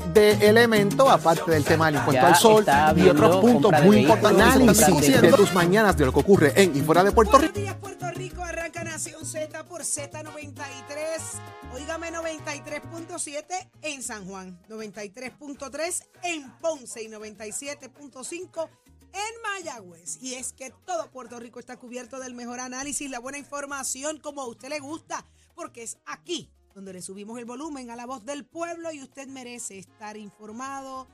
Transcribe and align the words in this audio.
de 0.00 0.32
elemento, 0.48 1.10
aparte 1.10 1.50
del 1.50 1.64
tema 1.64 1.86
del 1.86 1.96
impuesto 1.96 2.22
Ya 2.22 2.28
al 2.28 2.36
sol 2.36 2.64
y 2.96 3.08
otros 3.08 3.36
puntos 3.36 3.72
muy 3.84 3.98
importantes 3.98 4.44
compra 4.54 4.86
de- 5.20 5.20
de 5.20 5.32
tus 5.32 5.52
mañanas 5.54 5.96
de 5.96 6.06
lo 6.06 6.12
que 6.12 6.20
ocurre 6.20 6.52
en 6.60 6.76
y 6.76 6.80
fuera 6.82 7.02
de 7.04 7.12
Puerto 7.12 7.38
Rico. 7.38 7.52
Buenos 7.52 7.62
días, 7.70 7.76
Puerto 7.76 8.10
Rico. 8.10 8.42
Arranca 8.42 8.84
Nación 8.84 9.24
Z 9.26 9.64
por 9.64 9.82
Z93. 9.82 11.40
Óigame 11.74 12.10
93.7 12.10 13.70
en 13.82 14.02
San 14.02 14.26
Juan, 14.26 14.58
93.3 14.68 16.02
en 16.22 16.50
Ponce 16.58 17.02
y 17.02 17.08
97.5 17.08 18.68
en 19.14 19.42
Mayagüez. 19.42 20.18
Y 20.22 20.34
es 20.34 20.52
que 20.52 20.72
todo 20.86 21.10
Puerto 21.10 21.38
Rico 21.38 21.60
está 21.60 21.76
cubierto 21.76 22.18
del 22.18 22.34
mejor 22.34 22.60
análisis, 22.60 23.10
la 23.10 23.18
buena 23.20 23.38
información 23.38 24.18
como 24.18 24.42
a 24.42 24.46
usted 24.46 24.68
le 24.68 24.80
gusta, 24.80 25.24
porque 25.54 25.82
es 25.82 25.98
aquí 26.06 26.50
donde 26.74 26.92
le 26.92 27.02
subimos 27.02 27.38
el 27.38 27.44
volumen 27.44 27.90
a 27.90 27.96
la 27.96 28.06
voz 28.06 28.24
del 28.24 28.44
pueblo 28.44 28.92
y 28.92 29.02
usted 29.02 29.28
merece 29.28 29.78
estar 29.78 30.16
informado 30.16 31.08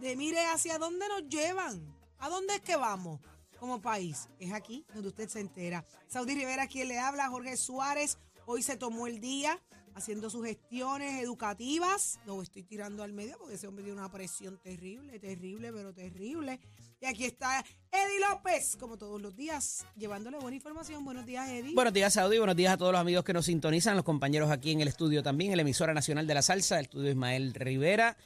de 0.00 0.16
mire 0.16 0.46
hacia 0.46 0.78
dónde 0.78 1.08
nos 1.08 1.28
llevan, 1.28 1.94
a 2.18 2.28
dónde 2.28 2.56
es 2.56 2.60
que 2.60 2.76
vamos 2.76 3.20
como 3.58 3.80
país. 3.80 4.28
Es 4.38 4.52
aquí 4.52 4.84
donde 4.94 5.08
usted 5.08 5.28
se 5.28 5.40
entera. 5.40 5.84
Saudi 6.08 6.34
Rivera, 6.34 6.66
quien 6.66 6.88
le 6.88 6.98
habla, 6.98 7.28
Jorge 7.28 7.56
Suárez, 7.56 8.18
hoy 8.46 8.62
se 8.62 8.76
tomó 8.76 9.06
el 9.06 9.20
día 9.20 9.60
haciendo 9.94 10.30
sus 10.30 10.44
gestiones 10.44 11.22
educativas. 11.22 12.20
Lo 12.24 12.40
estoy 12.42 12.62
tirando 12.62 13.02
al 13.02 13.12
medio 13.12 13.36
porque 13.38 13.54
ese 13.54 13.66
hombre 13.66 13.84
tiene 13.84 14.00
una 14.00 14.10
presión 14.10 14.58
terrible, 14.58 15.18
terrible, 15.18 15.72
pero 15.72 15.92
terrible. 15.92 16.60
Y 17.02 17.06
aquí 17.06 17.24
está 17.24 17.64
Eddie 17.90 18.20
López, 18.30 18.76
como 18.78 18.98
todos 18.98 19.22
los 19.22 19.34
días, 19.34 19.86
llevándole 19.96 20.36
buena 20.38 20.56
información. 20.56 21.02
Buenos 21.02 21.24
días, 21.24 21.48
Eddie. 21.48 21.74
Buenos 21.74 21.94
días, 21.94 22.12
Saudi. 22.12 22.36
Buenos 22.36 22.56
días 22.56 22.74
a 22.74 22.76
todos 22.76 22.92
los 22.92 23.00
amigos 23.00 23.24
que 23.24 23.32
nos 23.32 23.46
sintonizan, 23.46 23.96
los 23.96 24.04
compañeros 24.04 24.50
aquí 24.50 24.72
en 24.72 24.82
el 24.82 24.88
estudio 24.88 25.22
también, 25.22 25.50
el 25.52 25.60
emisora 25.60 25.94
nacional 25.94 26.26
de 26.26 26.34
la 26.34 26.42
salsa, 26.42 26.78
el 26.78 26.84
estudio 26.84 27.08
Ismael 27.08 27.54
Rivera. 27.54 28.18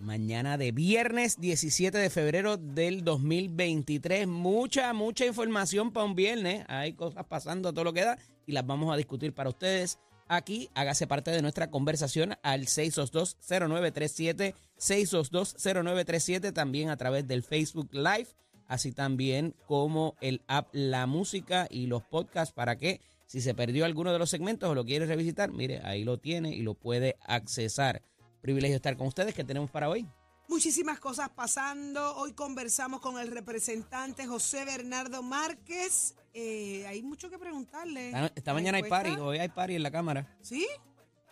Mañana 0.00 0.58
de 0.58 0.72
viernes 0.72 1.40
17 1.40 1.96
de 1.96 2.10
febrero 2.10 2.56
del 2.56 3.04
2023. 3.04 4.26
Mucha, 4.26 4.92
mucha 4.92 5.24
información 5.24 5.92
para 5.92 6.06
un 6.06 6.16
viernes. 6.16 6.64
Hay 6.66 6.94
cosas 6.94 7.24
pasando 7.26 7.68
a 7.68 7.72
todo 7.72 7.84
lo 7.84 7.92
que 7.92 8.04
da 8.04 8.18
y 8.46 8.52
las 8.52 8.66
vamos 8.66 8.92
a 8.92 8.96
discutir 8.96 9.32
para 9.32 9.48
ustedes. 9.48 10.00
Aquí 10.28 10.68
hágase 10.74 11.06
parte 11.06 11.30
de 11.30 11.40
nuestra 11.40 11.70
conversación 11.70 12.34
al 12.42 12.66
622-0937, 12.66 14.54
622-0937, 14.78 16.52
también 16.52 16.90
a 16.90 16.96
través 16.96 17.28
del 17.28 17.44
Facebook 17.44 17.90
Live, 17.92 18.28
así 18.66 18.90
también 18.92 19.54
como 19.66 20.16
el 20.20 20.42
app 20.48 20.68
La 20.72 21.06
Música 21.06 21.68
y 21.70 21.86
los 21.86 22.02
podcasts 22.02 22.52
para 22.52 22.76
que 22.76 23.00
si 23.26 23.40
se 23.40 23.54
perdió 23.54 23.84
alguno 23.84 24.12
de 24.12 24.18
los 24.18 24.30
segmentos 24.30 24.68
o 24.68 24.74
lo 24.74 24.84
quiere 24.84 25.06
revisitar, 25.06 25.52
mire, 25.52 25.80
ahí 25.84 26.02
lo 26.04 26.18
tiene 26.18 26.54
y 26.54 26.62
lo 26.62 26.74
puede 26.74 27.16
accesar. 27.26 28.02
Privilegio 28.40 28.76
estar 28.76 28.96
con 28.96 29.08
ustedes. 29.08 29.34
¿Qué 29.34 29.44
tenemos 29.44 29.70
para 29.70 29.88
hoy? 29.88 30.06
Muchísimas 30.48 31.00
cosas 31.00 31.28
pasando. 31.30 32.16
Hoy 32.16 32.32
conversamos 32.32 33.00
con 33.00 33.18
el 33.18 33.32
representante 33.32 34.26
José 34.26 34.64
Bernardo 34.64 35.22
Márquez. 35.22 36.14
Eh, 36.32 36.86
hay 36.86 37.02
mucho 37.02 37.28
que 37.28 37.38
preguntarle. 37.38 38.12
Esta, 38.34 38.54
mañana 38.54 38.78
hay 38.78 38.84
party, 38.84 39.10
hoy 39.20 39.38
hay 39.38 39.48
party 39.48 39.74
en 39.74 39.82
la 39.82 39.90
Cámara. 39.90 40.36
¿Sí? 40.42 40.66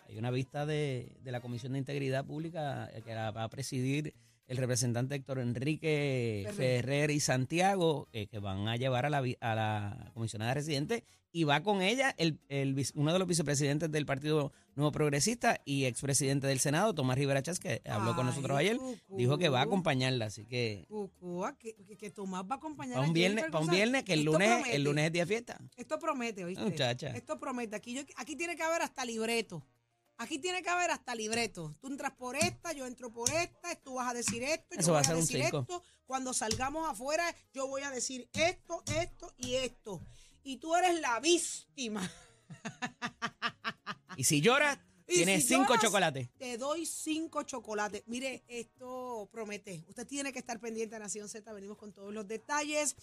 Hay 0.09 0.17
una 0.17 0.31
vista 0.31 0.65
de, 0.65 1.15
de 1.23 1.31
la 1.31 1.39
Comisión 1.39 1.73
de 1.73 1.79
Integridad 1.79 2.25
Pública 2.25 2.89
que 3.05 3.15
la 3.15 3.31
va 3.31 3.43
a 3.43 3.49
presidir 3.49 4.13
el 4.47 4.57
representante 4.57 5.15
Héctor 5.15 5.39
Enrique 5.39 6.43
Ferrer. 6.47 6.81
Ferrer 6.83 7.11
y 7.11 7.19
Santiago, 7.19 8.07
eh, 8.13 8.27
que 8.27 8.39
van 8.39 8.67
a 8.67 8.75
llevar 8.77 9.05
a 9.05 9.09
la, 9.09 9.21
vi- 9.21 9.37
a 9.41 9.55
la 9.55 10.11
comisionada 10.13 10.53
residente 10.53 11.03
y 11.31 11.43
va 11.43 11.61
con 11.63 11.81
ella 11.81 12.13
el, 12.17 12.39
el 12.47 12.81
uno 12.93 13.11
de 13.11 13.19
los 13.19 13.27
vicepresidentes 13.27 13.91
del 13.91 14.05
Partido 14.05 14.53
Nuevo 14.75 14.91
Progresista 14.93 15.59
y 15.65 15.85
expresidente 15.85 16.47
del 16.47 16.59
Senado, 16.59 16.93
Tomás 16.95 17.17
Rivera 17.17 17.41
Chávez, 17.41 17.59
que 17.59 17.81
habló 17.89 18.15
con 18.15 18.25
nosotros 18.25 18.57
ayer, 18.57 18.77
cucú. 18.77 19.17
dijo 19.17 19.37
que 19.37 19.49
va 19.49 19.59
a 19.59 19.63
acompañarla, 19.63 20.25
así 20.25 20.45
que 20.45 20.85
Cucúa, 20.87 21.57
que, 21.57 21.75
que- 21.97 22.09
Tomás 22.11 22.43
va 22.43 22.55
a 22.55 22.57
acompañar 22.57 22.99
un 22.99 23.11
viernes, 23.13 23.45
para 23.51 23.59
un 23.59 23.69
viernes 23.69 24.03
que 24.03 24.13
el 24.13 24.19
Esto 24.19 24.31
lunes, 24.31 24.49
promete. 24.49 24.75
el 24.75 24.83
lunes 24.83 25.05
es 25.05 25.11
día 25.11 25.23
de 25.23 25.27
fiesta. 25.27 25.59
Esto 25.75 25.99
promete, 25.99 26.45
¿oíste? 26.45 26.63
Muchacha. 26.63 27.07
Esto 27.09 27.37
promete. 27.39 27.75
Aquí, 27.75 27.93
yo- 27.95 28.03
aquí 28.15 28.35
tiene 28.37 28.55
que 28.55 28.63
haber 28.63 28.81
hasta 28.81 29.03
libreto. 29.03 29.61
Aquí 30.17 30.39
tiene 30.39 30.63
que 30.63 30.69
haber 30.69 30.91
hasta 30.91 31.13
libreto. 31.13 31.75
Tú 31.81 31.87
entras 31.87 32.13
por 32.13 32.35
esta, 32.35 32.71
yo 32.73 32.85
entro 32.85 33.11
por 33.11 33.29
esta, 33.31 33.75
tú 33.83 33.95
vas 33.95 34.09
a 34.09 34.13
decir 34.13 34.43
esto, 34.43 34.75
yo 34.75 34.79
Eso 34.79 34.93
va 34.93 34.99
voy 34.99 34.99
a 34.99 35.01
a, 35.01 35.03
ser 35.07 35.15
un 35.15 35.21
decir 35.21 35.41
circo. 35.43 35.59
esto. 35.61 35.83
Cuando 36.05 36.33
salgamos 36.33 36.89
afuera, 36.89 37.35
yo 37.53 37.67
voy 37.67 37.81
a 37.81 37.91
decir 37.91 38.29
esto, 38.33 38.83
esto 38.99 39.33
y 39.37 39.55
esto. 39.55 40.01
Y 40.43 40.57
tú 40.57 40.75
eres 40.75 40.99
la 41.01 41.19
víctima. 41.19 42.09
Y 44.17 44.23
si 44.23 44.41
lloras, 44.41 44.77
Y 45.07 45.17
tienes 45.17 45.43
si 45.43 45.49
cinco 45.49 45.67
lloras, 45.69 45.81
chocolates. 45.83 46.29
Te 46.37 46.57
doy 46.57 46.85
cinco 46.85 47.43
chocolates. 47.43 48.01
Mire, 48.07 48.43
esto 48.47 49.29
promete. 49.31 49.83
Usted 49.87 50.07
tiene 50.07 50.33
que 50.33 50.39
estar 50.39 50.59
pendiente 50.59 50.95
a 50.95 50.99
Nación 50.99 51.29
Z. 51.29 51.51
Venimos 51.53 51.77
con 51.77 51.93
todos 51.93 52.11
los 52.13 52.27
detalles. 52.27 52.95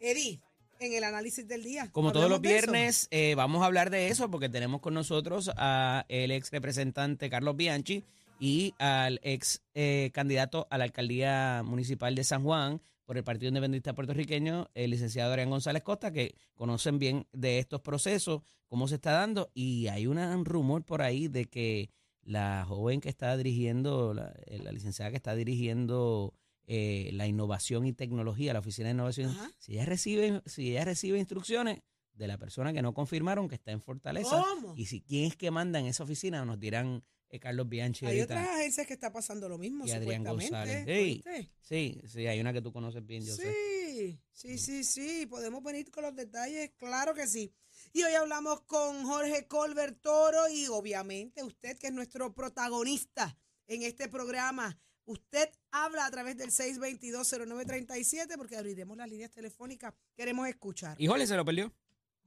Eddie, 0.00 0.40
en 0.80 0.94
el 0.94 1.04
análisis 1.04 1.46
del 1.46 1.62
día. 1.62 1.88
Como 1.92 2.10
todos 2.10 2.28
los 2.28 2.40
viernes, 2.40 3.06
eh, 3.10 3.34
vamos 3.36 3.62
a 3.62 3.66
hablar 3.66 3.90
de 3.90 4.08
eso 4.08 4.30
porque 4.30 4.48
tenemos 4.48 4.80
con 4.80 4.94
nosotros 4.94 5.50
a 5.56 6.06
el 6.08 6.30
ex 6.30 6.50
representante 6.50 7.30
Carlos 7.30 7.54
Bianchi 7.54 8.02
y 8.40 8.74
al 8.78 9.20
ex 9.22 9.62
eh, 9.74 10.10
candidato 10.14 10.66
a 10.70 10.78
la 10.78 10.84
alcaldía 10.84 11.62
municipal 11.64 12.14
de 12.14 12.24
San 12.24 12.42
Juan 12.42 12.80
por 13.04 13.18
el 13.18 13.24
Partido 13.24 13.48
Independentista 13.48 13.92
Puertorriqueño, 13.92 14.70
el 14.74 14.90
licenciado 14.90 15.30
Adrián 15.30 15.50
González 15.50 15.82
Costa, 15.82 16.12
que 16.12 16.34
conocen 16.54 16.98
bien 16.98 17.26
de 17.32 17.58
estos 17.58 17.80
procesos, 17.80 18.42
cómo 18.66 18.88
se 18.88 18.94
está 18.94 19.12
dando, 19.12 19.50
y 19.52 19.88
hay 19.88 20.06
un 20.06 20.44
rumor 20.44 20.84
por 20.84 21.02
ahí 21.02 21.28
de 21.28 21.46
que 21.46 21.90
la 22.22 22.64
joven 22.66 23.00
que 23.00 23.08
está 23.08 23.36
dirigiendo, 23.36 24.14
la, 24.14 24.32
eh, 24.46 24.60
la 24.62 24.70
licenciada 24.70 25.10
que 25.10 25.16
está 25.16 25.34
dirigiendo 25.34 26.34
eh, 26.72 27.10
la 27.14 27.26
innovación 27.26 27.84
y 27.84 27.92
tecnología, 27.92 28.52
la 28.52 28.60
oficina 28.60 28.86
de 28.88 28.94
innovación, 28.94 29.30
Ajá. 29.30 29.50
si 29.58 29.72
ella 29.72 29.86
recibe, 29.86 30.40
si 30.46 30.70
ella 30.70 30.84
recibe 30.84 31.18
instrucciones 31.18 31.80
de 32.12 32.28
la 32.28 32.38
persona 32.38 32.72
que 32.72 32.80
no 32.80 32.94
confirmaron 32.94 33.48
que 33.48 33.56
está 33.56 33.72
en 33.72 33.80
Fortaleza, 33.82 34.40
¿Cómo? 34.54 34.74
y 34.76 34.86
si 34.86 35.00
quién 35.00 35.24
es 35.24 35.36
que 35.36 35.50
manda 35.50 35.80
en 35.80 35.86
esa 35.86 36.04
oficina, 36.04 36.44
nos 36.44 36.60
dirán 36.60 37.02
eh, 37.28 37.40
Carlos 37.40 37.68
Bianchi 37.68 38.06
Hay 38.06 38.20
ahorita. 38.20 38.34
otras 38.40 38.56
agencias 38.56 38.86
que 38.86 38.92
está 38.92 39.10
pasando 39.12 39.48
lo 39.48 39.58
mismo, 39.58 39.84
Y 39.84 39.90
Adrián. 39.90 40.22
González. 40.22 40.86
¿oíste? 40.86 41.50
Sí, 41.60 42.00
sí, 42.06 42.26
hay 42.28 42.38
una 42.40 42.52
que 42.52 42.62
tú 42.62 42.72
conoces 42.72 43.04
bien, 43.04 43.24
yo 43.24 43.34
sé. 43.34 43.52
Sí, 43.52 44.20
sí, 44.32 44.58
sí, 44.58 44.84
sí. 44.84 45.26
Podemos 45.26 45.62
venir 45.64 45.90
con 45.90 46.04
los 46.04 46.14
detalles, 46.14 46.70
claro 46.76 47.14
que 47.14 47.26
sí. 47.26 47.52
Y 47.92 48.02
hoy 48.04 48.14
hablamos 48.14 48.60
con 48.62 49.04
Jorge 49.04 49.48
Colbert 49.48 50.00
Toro 50.00 50.48
y 50.52 50.66
obviamente 50.68 51.42
usted 51.42 51.76
que 51.78 51.88
es 51.88 51.92
nuestro 51.92 52.32
protagonista 52.32 53.36
en 53.66 53.82
este 53.82 54.08
programa. 54.08 54.78
Usted 55.10 55.50
habla 55.72 56.06
a 56.06 56.10
través 56.12 56.36
del 56.36 56.52
622-0937 56.52 58.36
porque 58.36 58.56
abriremos 58.56 58.96
las 58.96 59.08
líneas 59.08 59.32
telefónicas. 59.32 59.92
Queremos 60.14 60.46
escuchar. 60.46 60.94
¿Y 61.00 61.08
Jorge 61.08 61.26
se 61.26 61.34
lo 61.34 61.44
perdió? 61.44 61.74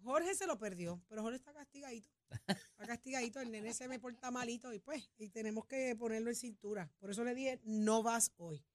Jorge 0.04 0.36
se 0.36 0.46
lo 0.46 0.60
perdió, 0.60 1.02
pero 1.08 1.22
Jorge 1.22 1.38
está 1.38 1.54
castigadito. 1.54 2.10
Está 2.46 2.86
castigadito, 2.86 3.40
el 3.40 3.52
nene 3.52 3.74
se 3.74 3.88
me 3.88 4.00
porta 4.00 4.32
malito 4.32 4.74
y 4.74 4.80
pues, 4.80 5.10
y 5.18 5.30
tenemos 5.30 5.66
que 5.66 5.96
ponerlo 5.96 6.30
en 6.30 6.36
cintura. 6.36 6.92
Por 7.00 7.10
eso 7.10 7.24
le 7.24 7.34
dije, 7.34 7.62
no 7.64 8.04
vas 8.04 8.34
hoy. 8.36 8.66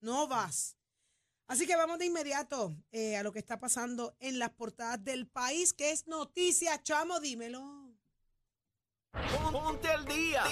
No 0.00 0.28
vas. 0.28 0.76
Así 1.46 1.66
que 1.66 1.74
vamos 1.74 1.98
de 1.98 2.04
inmediato 2.04 2.76
eh, 2.92 3.16
a 3.16 3.22
lo 3.22 3.32
que 3.32 3.38
está 3.38 3.58
pasando 3.58 4.14
en 4.20 4.38
las 4.38 4.50
portadas 4.50 5.02
del 5.02 5.26
país, 5.26 5.72
que 5.72 5.90
es 5.90 6.06
noticia, 6.06 6.82
chamo, 6.82 7.18
dímelo. 7.18 7.96
Ponte 9.52 9.88
al 9.88 10.04
día. 10.04 10.42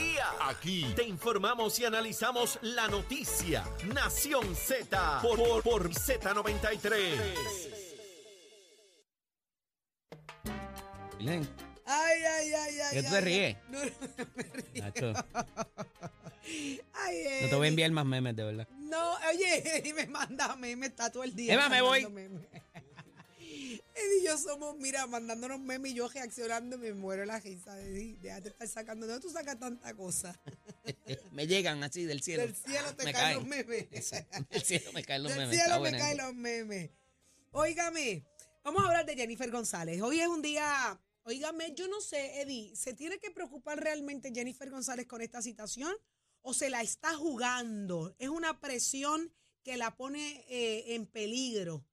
Aquí 0.40 0.92
te 0.94 1.02
informamos 1.04 1.78
y 1.80 1.84
analizamos 1.84 2.58
la 2.62 2.88
noticia. 2.88 3.64
Nación 3.92 4.54
Z 4.54 5.20
por, 5.22 5.37
por, 5.37 5.62
por 5.62 5.90
Z93. 5.90 6.92
Miren, 11.19 11.48
Ay, 11.84 12.19
ay, 12.22 12.52
ay, 12.54 12.81
ay. 12.81 12.90
¿Qué 12.92 13.02
tú 13.02 13.10
te 13.10 13.16
ay, 13.16 13.25
ríes? 13.25 13.56
No, 13.69 13.84
no 13.84 14.26
me 14.34 14.42
río. 14.44 14.82
Nacho, 14.84 15.12
Ay, 16.94 17.25
no 17.42 17.48
te 17.48 17.54
voy 17.56 17.66
a 17.66 17.69
enviar 17.70 17.90
más 17.90 18.04
memes, 18.06 18.37
de 18.37 18.44
verdad. 18.44 18.69
No, 18.78 19.14
oye, 19.31 19.92
me 19.96 20.06
manda 20.06 20.54
memes, 20.56 20.90
está 20.90 21.10
todo 21.10 21.25
el 21.25 21.34
día. 21.34 21.54
Emma, 21.54 21.69
me 21.69 21.82
voy. 21.82 22.06
memes. 22.08 22.42
Eddie 23.94 24.20
y 24.20 24.24
yo 24.24 24.36
somos, 24.38 24.76
mira, 24.78 25.06
mandándonos 25.06 25.60
memes 25.60 25.92
y 25.92 25.94
yo 25.94 26.08
reaccionando, 26.08 26.78
me 26.78 26.92
muero 26.92 27.24
la 27.24 27.38
risa. 27.40 27.80
Eddie, 27.80 28.16
déjate 28.20 28.48
estar 28.50 28.69
sacando. 28.69 29.06
¿De 29.06 29.12
dónde 29.12 29.26
tú 29.26 29.32
sacas 29.32 29.58
tanta 29.58 29.94
cosa? 29.94 30.38
Me 31.32 31.46
llegan 31.46 31.82
así 31.84 32.04
del 32.04 32.22
cielo. 32.22 32.42
Del 32.42 32.54
cielo 32.54 32.94
te 32.96 33.04
Me 33.04 33.12
caen 33.12 33.24
caen. 33.24 33.36
los 33.38 33.46
memes. 33.46 33.90
Del 34.50 34.62
cielo 34.62 34.92
me 34.92 35.04
caen 35.04 35.22
los 35.22 35.32
Del 35.32 35.40
memes. 35.40 35.58
está 35.58 35.64
cielo 35.74 35.80
me 35.82 35.90
caen 35.98 36.19
los 36.19 36.34
memes. 36.34 36.90
Óigame, 37.52 38.24
vamos 38.64 38.82
a 38.82 38.86
hablar 38.86 39.06
de 39.06 39.14
Jennifer 39.14 39.50
González. 39.50 40.00
Hoy 40.02 40.20
es 40.20 40.28
un 40.28 40.40
día, 40.42 40.98
óigame, 41.25 41.75
yo 41.75 41.86
no 41.88 42.00
sé, 42.00 42.40
Eddie, 42.40 42.75
¿se 42.76 42.94
tiene 42.94 43.18
que 43.18 43.30
preocupar 43.30 43.78
realmente 43.82 44.32
Jennifer 44.34 44.70
González 44.70 45.06
con 45.06 45.20
esta 45.22 45.42
situación 45.42 45.94
o 46.40 46.54
se 46.54 46.70
la 46.70 46.80
está 46.82 47.14
jugando? 47.14 48.14
Es 48.18 48.28
una 48.30 48.58
presión 48.60 49.32
que 49.62 49.76
la 49.76 49.94
pone 49.96 50.44
eh, 50.48 50.94
en 50.94 51.06
peligro, 51.06 51.84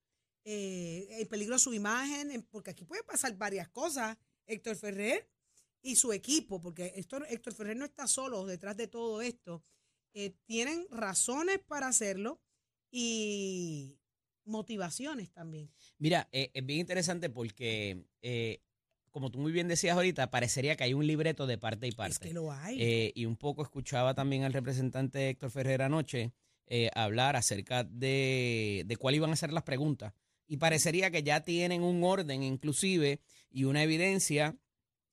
eh, 0.44 1.06
en 1.10 1.28
peligro 1.28 1.58
su 1.58 1.72
imagen, 1.74 2.30
en- 2.30 2.42
porque 2.42 2.70
aquí 2.70 2.84
puede 2.84 3.02
pasar 3.04 3.36
varias 3.36 3.68
cosas. 3.68 4.16
Héctor 4.46 4.76
Ferrer 4.76 5.28
y 5.82 5.96
su 5.96 6.12
equipo, 6.12 6.60
porque 6.60 6.92
esto, 6.96 7.24
Héctor 7.26 7.54
Ferrer 7.54 7.76
no 7.76 7.84
está 7.84 8.06
solo 8.06 8.44
detrás 8.44 8.76
de 8.76 8.86
todo 8.88 9.22
esto. 9.22 9.62
eh, 10.12 10.34
tienen 10.44 10.86
razones 10.90 11.60
para 11.60 11.86
hacerlo 11.86 12.40
y 12.90 13.96
motivaciones 14.44 15.30
también. 15.32 15.70
Mira, 15.98 16.28
eh, 16.32 16.50
es 16.52 16.66
bien 16.66 16.80
interesante 16.80 17.30
porque, 17.30 18.04
eh, 18.22 18.60
como 19.10 19.30
tú 19.30 19.38
muy 19.38 19.52
bien 19.52 19.68
decías 19.68 19.94
ahorita, 19.96 20.30
parecería 20.30 20.74
que 20.76 20.82
hay 20.84 20.94
un 20.94 21.06
libreto 21.06 21.46
de 21.46 21.58
parte 21.58 21.86
y 21.86 21.92
parte. 21.92 22.12
Es 22.12 22.18
que 22.18 22.32
lo 22.32 22.50
hay. 22.52 23.12
Y 23.14 23.24
un 23.26 23.36
poco 23.36 23.62
escuchaba 23.62 24.14
también 24.14 24.42
al 24.44 24.52
representante 24.52 25.28
Héctor 25.30 25.50
Ferrer 25.52 25.82
anoche 25.82 26.32
hablar 26.94 27.34
acerca 27.36 27.82
de, 27.84 28.84
de 28.86 28.96
cuál 28.96 29.14
iban 29.16 29.32
a 29.32 29.36
ser 29.36 29.52
las 29.52 29.64
preguntas. 29.64 30.12
Y 30.50 30.56
parecería 30.56 31.12
que 31.12 31.22
ya 31.22 31.44
tienen 31.44 31.84
un 31.84 32.02
orden 32.02 32.42
inclusive 32.42 33.20
y 33.52 33.64
una 33.64 33.84
evidencia 33.84 34.56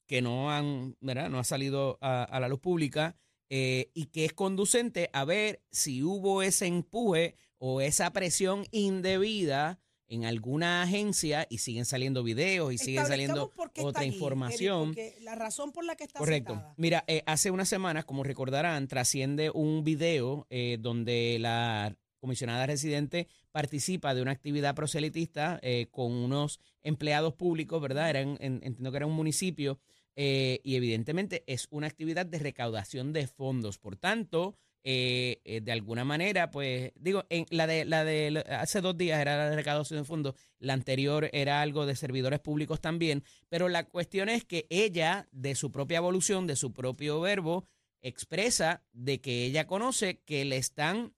que 0.07 0.23
no 0.23 0.51
han, 0.51 0.97
¿verdad? 0.99 1.29
No 1.29 1.37
ha 1.37 1.43
salido 1.43 1.99
a, 2.01 2.23
a 2.23 2.39
la 2.39 2.47
luz 2.47 2.59
pública 2.59 3.15
eh, 3.51 3.91
y 3.93 4.07
que 4.07 4.25
es 4.25 4.33
conducente 4.33 5.11
a 5.13 5.25
ver 5.25 5.61
si 5.69 6.01
hubo 6.01 6.41
ese 6.41 6.65
empuje 6.65 7.35
o 7.59 7.81
esa 7.81 8.11
presión 8.13 8.65
indebida 8.71 9.79
en 10.07 10.25
alguna 10.25 10.81
agencia 10.81 11.45
y 11.49 11.59
siguen 11.59 11.85
saliendo 11.85 12.23
videos 12.23 12.73
y 12.73 12.79
siguen 12.79 13.05
saliendo 13.05 13.53
otra 13.77 14.01
allí, 14.01 14.13
información. 14.13 14.95
la 15.21 15.35
razón 15.35 15.71
por 15.71 15.85
la 15.85 15.95
que 15.95 16.05
está 16.05 16.17
Correcto. 16.17 16.63
Mira, 16.77 17.03
eh, 17.07 17.21
hace 17.27 17.51
unas 17.51 17.69
semanas, 17.69 18.05
como 18.05 18.23
recordarán, 18.23 18.87
trasciende 18.87 19.51
un 19.51 19.83
video 19.83 20.47
eh, 20.49 20.77
donde 20.79 21.37
la 21.39 21.95
comisionada 22.27 22.65
residente 22.65 23.27
participa 23.53 24.13
de 24.13 24.21
una 24.21 24.31
actividad 24.31 24.75
proselitista 24.75 25.59
eh, 25.61 25.87
con 25.91 26.11
unos 26.11 26.59
empleados 26.83 27.33
públicos, 27.35 27.81
¿verdad? 27.81 28.09
Eran, 28.09 28.37
en- 28.41 28.59
entiendo 28.63 28.91
que 28.91 28.97
era 28.97 29.05
un 29.05 29.13
municipio 29.15 29.79
eh, 30.17 30.59
y 30.63 30.75
evidentemente 30.75 31.43
es 31.47 31.67
una 31.69 31.87
actividad 31.87 32.25
de 32.25 32.39
recaudación 32.39 33.13
de 33.13 33.27
fondos. 33.27 33.77
Por 33.77 33.95
tanto, 33.95 34.57
eh, 34.83 35.61
de 35.63 35.71
alguna 35.71 36.03
manera, 36.03 36.51
pues 36.51 36.91
digo, 36.95 37.23
en 37.29 37.45
la 37.49 37.65
de 37.65 37.85
la 37.85 38.03
de 38.03 38.43
hace 38.49 38.81
dos 38.81 38.97
días 38.97 39.21
era 39.21 39.37
la 39.37 39.49
de 39.49 39.55
recaudación 39.55 39.99
de 40.01 40.05
fondos, 40.05 40.35
la 40.59 40.73
anterior 40.73 41.29
era 41.31 41.61
algo 41.61 41.85
de 41.85 41.95
servidores 41.95 42.39
públicos 42.41 42.81
también, 42.81 43.23
pero 43.47 43.69
la 43.69 43.83
cuestión 43.85 44.27
es 44.27 44.43
que 44.43 44.67
ella, 44.69 45.27
de 45.31 45.55
su 45.55 45.71
propia 45.71 45.97
evolución, 45.97 46.45
de 46.45 46.55
su 46.57 46.73
propio 46.73 47.21
verbo, 47.21 47.65
expresa 48.01 48.83
de 48.93 49.19
que 49.19 49.45
ella 49.45 49.65
conoce 49.67 50.19
que 50.25 50.45
le 50.45 50.57
están 50.57 51.13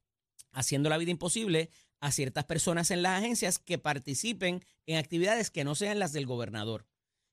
haciendo 0.51 0.89
la 0.89 0.97
vida 0.97 1.11
imposible 1.11 1.69
a 1.99 2.11
ciertas 2.11 2.45
personas 2.45 2.91
en 2.91 3.01
las 3.01 3.19
agencias 3.19 3.59
que 3.59 3.77
participen 3.77 4.63
en 4.85 4.97
actividades 4.97 5.51
que 5.51 5.63
no 5.63 5.75
sean 5.75 5.99
las 5.99 6.13
del 6.13 6.25
gobernador. 6.25 6.85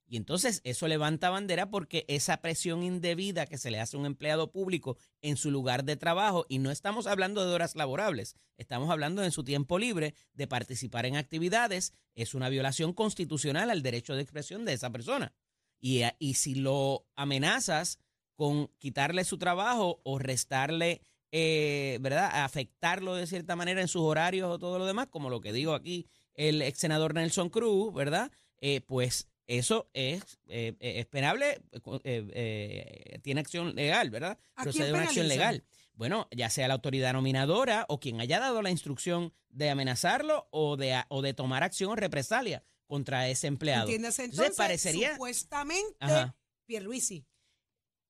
Y 0.09 0.17
entonces 0.17 0.61
eso 0.63 0.87
levanta 0.87 1.31
bandera 1.31 1.69
porque 1.69 2.05
esa 2.07 2.41
presión 2.41 2.85
indebida 2.85 3.47
que 3.47 3.59
se 3.59 3.73
le 3.73 3.81
hace 3.81 3.97
a 3.97 4.01
un 4.01 4.07
empleado 4.07 4.53
público 4.53 4.97
en 5.21 5.37
su 5.37 5.51
lugar 5.51 5.83
de 5.85 5.97
trabajo, 5.97 6.47
y 6.49 6.59
no 6.61 6.71
estamos 6.71 7.09
hablando 7.09 7.45
de 7.45 7.53
horas 7.53 7.75
laborables, 7.75 8.37
estamos 8.57 8.89
hablando 8.91 9.25
en 9.25 9.33
su 9.33 9.43
tiempo 9.43 9.81
libre 9.81 10.15
de 10.33 10.47
participar 10.47 11.07
en 11.07 11.17
actividades, 11.17 11.93
es 12.15 12.35
una 12.35 12.49
violación 12.49 12.93
constitucional 12.93 13.69
al 13.69 13.83
derecho 13.83 14.15
de 14.15 14.23
expresión 14.23 14.65
de 14.65 14.75
esa 14.75 14.91
persona. 14.91 15.33
Y, 15.81 16.03
a- 16.03 16.17
y 16.21 16.35
si 16.35 16.55
lo 16.55 17.09
amenazas 17.17 17.99
con 18.37 18.69
quitarle 18.79 19.25
su 19.25 19.39
trabajo 19.39 20.01
o 20.05 20.21
restarle, 20.21 21.01
eh, 21.39 21.99
¿verdad? 22.01 22.31
Afectarlo 22.45 23.15
de 23.15 23.27
cierta 23.27 23.57
manera 23.57 23.83
en 23.83 23.89
sus 23.89 24.01
horarios 24.03 24.51
o 24.51 24.59
todo 24.59 24.79
lo 24.79 24.87
demás, 24.87 25.09
como 25.09 25.29
lo 25.29 25.43
que 25.43 25.53
digo 25.53 25.75
aquí 25.75 26.07
el 26.33 26.63
ex 26.63 26.79
senador 26.79 27.13
Nelson 27.15 27.51
Cruz, 27.51 27.93
¿verdad? 27.93 28.31
Eh, 28.59 28.81
pues 28.81 29.29
eso 29.47 29.91
es, 29.93 30.23
eh, 30.49 30.75
eh, 30.81 30.99
es 31.01 31.07
penable, 31.07 31.61
eh, 32.05 33.19
tiene 33.23 33.41
acción 33.43 33.75
legal, 33.75 34.09
¿verdad? 34.11 34.39
¿A 34.55 34.63
Procede 34.63 34.93
una 34.93 35.03
acción 35.03 35.29
legal. 35.29 35.65
Bueno, 35.93 36.27
ya 36.31 36.49
sea 36.51 36.69
la 36.69 36.75
autoridad 36.75 37.13
nominadora 37.13 37.85
o 37.89 38.01
quien 38.01 38.21
haya 38.21 38.41
dado 38.41 38.63
la 38.63 38.71
instrucción 38.71 39.33
de 39.51 39.71
amenazarlo 39.71 40.49
o 40.51 40.77
de, 40.77 41.03
o 41.09 41.23
de 41.23 41.33
tomar 41.35 41.63
acción 41.63 41.91
o 41.91 41.97
represalia 41.97 42.63
contra 42.87 43.29
ese 43.29 43.47
empleado. 43.47 43.85
¿Entiendes? 43.85 44.19
Entonces, 44.19 44.39
Entonces, 44.39 44.57
parecería- 44.57 45.13
supuestamente, 45.13 45.97
Ajá. 46.01 46.35
Pierluisi. 46.67 47.25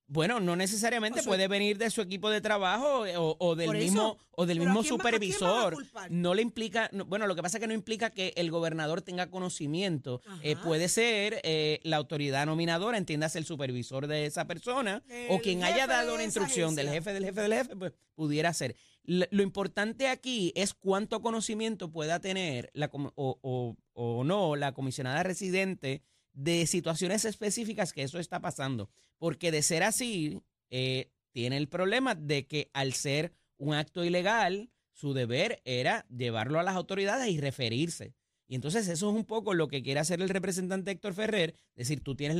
Bueno, 0.08 0.38
no 0.38 0.55
necesariamente 0.55 1.19
O 1.19 1.23
sea, 1.25 1.31
puede 1.31 1.49
venir 1.49 1.79
de 1.79 1.91
su 1.91 2.00
equipo 2.00 2.31
de 2.31 2.41
trajo 2.41 3.05
eh, 3.06 3.17
o, 3.17 3.37
o 3.41 3.56
del 3.56 3.70
eso, 3.70 3.79
mismo 3.79 4.19
o 4.31 4.47
del 4.47 4.58
pero 4.58 4.70
¿a 4.70 4.75
mismo 4.75 4.97
va- 4.97 5.03
supervisor. 5.03 5.75
No 6.11 6.32
le 6.35 6.43
implica, 6.43 6.88
no- 6.93 7.05
bueno, 7.06 7.26
lo 7.26 7.35
que 7.35 7.43
pasa 7.43 7.56
es 7.56 7.61
que 7.61 7.67
no 7.67 7.75
implica 7.75 8.11
que 8.11 8.32
el 8.37 8.53
gobernador 8.53 9.03
tenga 9.03 9.31
conocimiento. 9.31 10.23
Eh, 10.43 10.55
puede 10.62 10.88
ser 10.88 11.41
eh, 11.43 11.81
la 11.82 11.97
autoridad 11.97 12.47
nominadora, 12.47 12.99
entiéndase 12.99 13.38
el 13.38 13.47
supervisor 13.47 14.06
de 14.06 14.26
esa 14.26 14.47
persona 14.47 15.03
o 15.31 15.41
quien 15.41 15.64
haya 15.64 15.87
dado 15.88 16.14
una 16.14 16.23
instrucción 16.25 16.76
del 16.76 16.88
jefe 16.88 17.12
del 17.12 17.25
jefe 17.25 17.41
del 17.41 17.52
jefe, 17.55 17.76
pues 17.76 17.93
pudiera 18.14 18.52
ser. 18.55 18.76
L- 19.06 19.26
Lo 19.32 19.43
importante 19.43 20.06
aquí 20.09 20.52
es 20.55 20.73
cuánto 20.73 21.20
conocimiento 21.20 21.91
pueda 21.91 22.20
tener 22.20 22.70
la, 22.75 22.88
com- 22.88 23.11
o 23.17 24.25
no 24.25 24.56
la 24.56 24.73
comisionada 24.73 25.23
residente 25.25 26.02
de 26.32 26.67
situaciones 26.67 27.25
específicas 27.25 27.93
que 27.93 28.02
eso 28.02 28.19
está 28.19 28.41
pasando. 28.41 28.91
Porque 29.19 29.51
de 29.51 29.63
ser 29.63 29.83
así, 29.83 30.41
eh, 30.71 31.11
tiene 31.33 31.57
el 31.57 31.69
problema 31.69 32.15
de 32.15 32.47
que 32.47 32.71
al 32.73 32.93
ser 32.93 33.33
un 33.59 33.75
acto 33.75 34.05
ilegal, 34.05 34.71
su 34.93 35.13
deber 35.13 35.61
era 35.65 36.07
llevarlo 36.09 36.59
a 36.59 36.63
las 36.63 36.77
autoridades 36.77 37.29
y 37.29 37.41
referirse. 37.41 38.15
Y 38.49 38.55
entonces 38.55 38.89
eso 38.89 39.11
es 39.11 39.17
un 39.17 39.25
poco 39.25 39.55
lo 39.55 39.69
que 39.69 39.83
quiere 39.83 40.01
hacer 40.01 40.23
el 40.23 40.29
representante 40.29 40.93
Héctor 40.93 41.15
Ferrer, 41.15 41.55
decir, 41.75 42.01
tú 42.01 42.15
tienes 42.15 42.37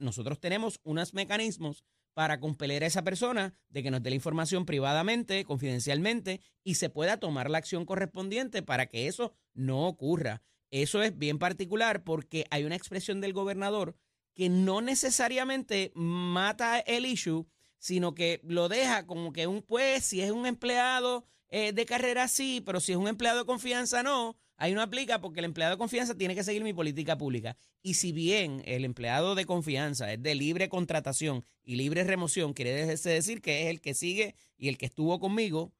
nosotros 0.00 0.40
tenemos 0.40 0.80
unos 0.82 1.14
mecanismos 1.14 1.84
para 2.14 2.40
compeler 2.40 2.82
a 2.82 2.86
esa 2.86 3.04
persona 3.04 3.54
de 3.68 3.82
que 3.82 3.90
nos 3.90 4.02
dé 4.02 4.10
la 4.10 4.16
información 4.16 4.66
privadamente, 4.66 5.44
confidencialmente, 5.44 6.40
y 6.64 6.74
se 6.74 6.90
pueda 6.90 7.18
tomar 7.18 7.48
la 7.48 7.58
acción 7.58 7.86
correspondiente 7.86 8.62
para 8.62 8.86
que 8.86 9.06
eso 9.06 9.32
no 9.54 9.86
ocurra. 9.86 10.42
Eso 10.70 11.02
es 11.02 11.16
bien 11.16 11.38
particular 11.38 12.04
porque 12.04 12.44
hay 12.50 12.64
una 12.64 12.76
expresión 12.76 13.20
del 13.20 13.32
gobernador 13.32 13.96
que 14.34 14.48
no 14.48 14.80
necesariamente 14.80 15.92
mata 15.94 16.78
el 16.80 17.06
issue, 17.06 17.46
sino 17.78 18.14
que 18.14 18.40
lo 18.44 18.68
deja 18.68 19.06
como 19.06 19.32
que 19.32 19.46
un 19.46 19.62
pues, 19.62 20.04
si 20.04 20.20
es 20.20 20.30
un 20.30 20.46
empleado 20.46 21.24
eh, 21.48 21.72
de 21.72 21.86
carrera 21.86 22.28
sí, 22.28 22.62
pero 22.64 22.80
si 22.80 22.92
es 22.92 22.98
un 22.98 23.08
empleado 23.08 23.40
de 23.40 23.46
confianza 23.46 24.02
no, 24.02 24.36
ahí 24.56 24.72
no 24.72 24.82
aplica 24.82 25.20
porque 25.20 25.40
el 25.40 25.46
empleado 25.46 25.74
de 25.74 25.78
confianza 25.78 26.16
tiene 26.16 26.34
que 26.34 26.44
seguir 26.44 26.62
mi 26.62 26.72
política 26.72 27.18
pública. 27.18 27.56
Y 27.82 27.94
si 27.94 28.12
bien 28.12 28.62
el 28.66 28.84
empleado 28.84 29.34
de 29.34 29.46
confianza 29.46 30.12
es 30.12 30.22
de 30.22 30.34
libre 30.34 30.68
contratación 30.68 31.44
y 31.64 31.76
libre 31.76 32.04
remoción, 32.04 32.52
quiere 32.52 32.86
decir 32.86 33.40
que 33.40 33.62
es 33.62 33.68
el 33.68 33.80
que 33.80 33.94
sigue 33.94 34.36
y 34.56 34.68
el 34.68 34.78
que 34.78 34.86
estuvo 34.86 35.18
conmigo, 35.18 35.72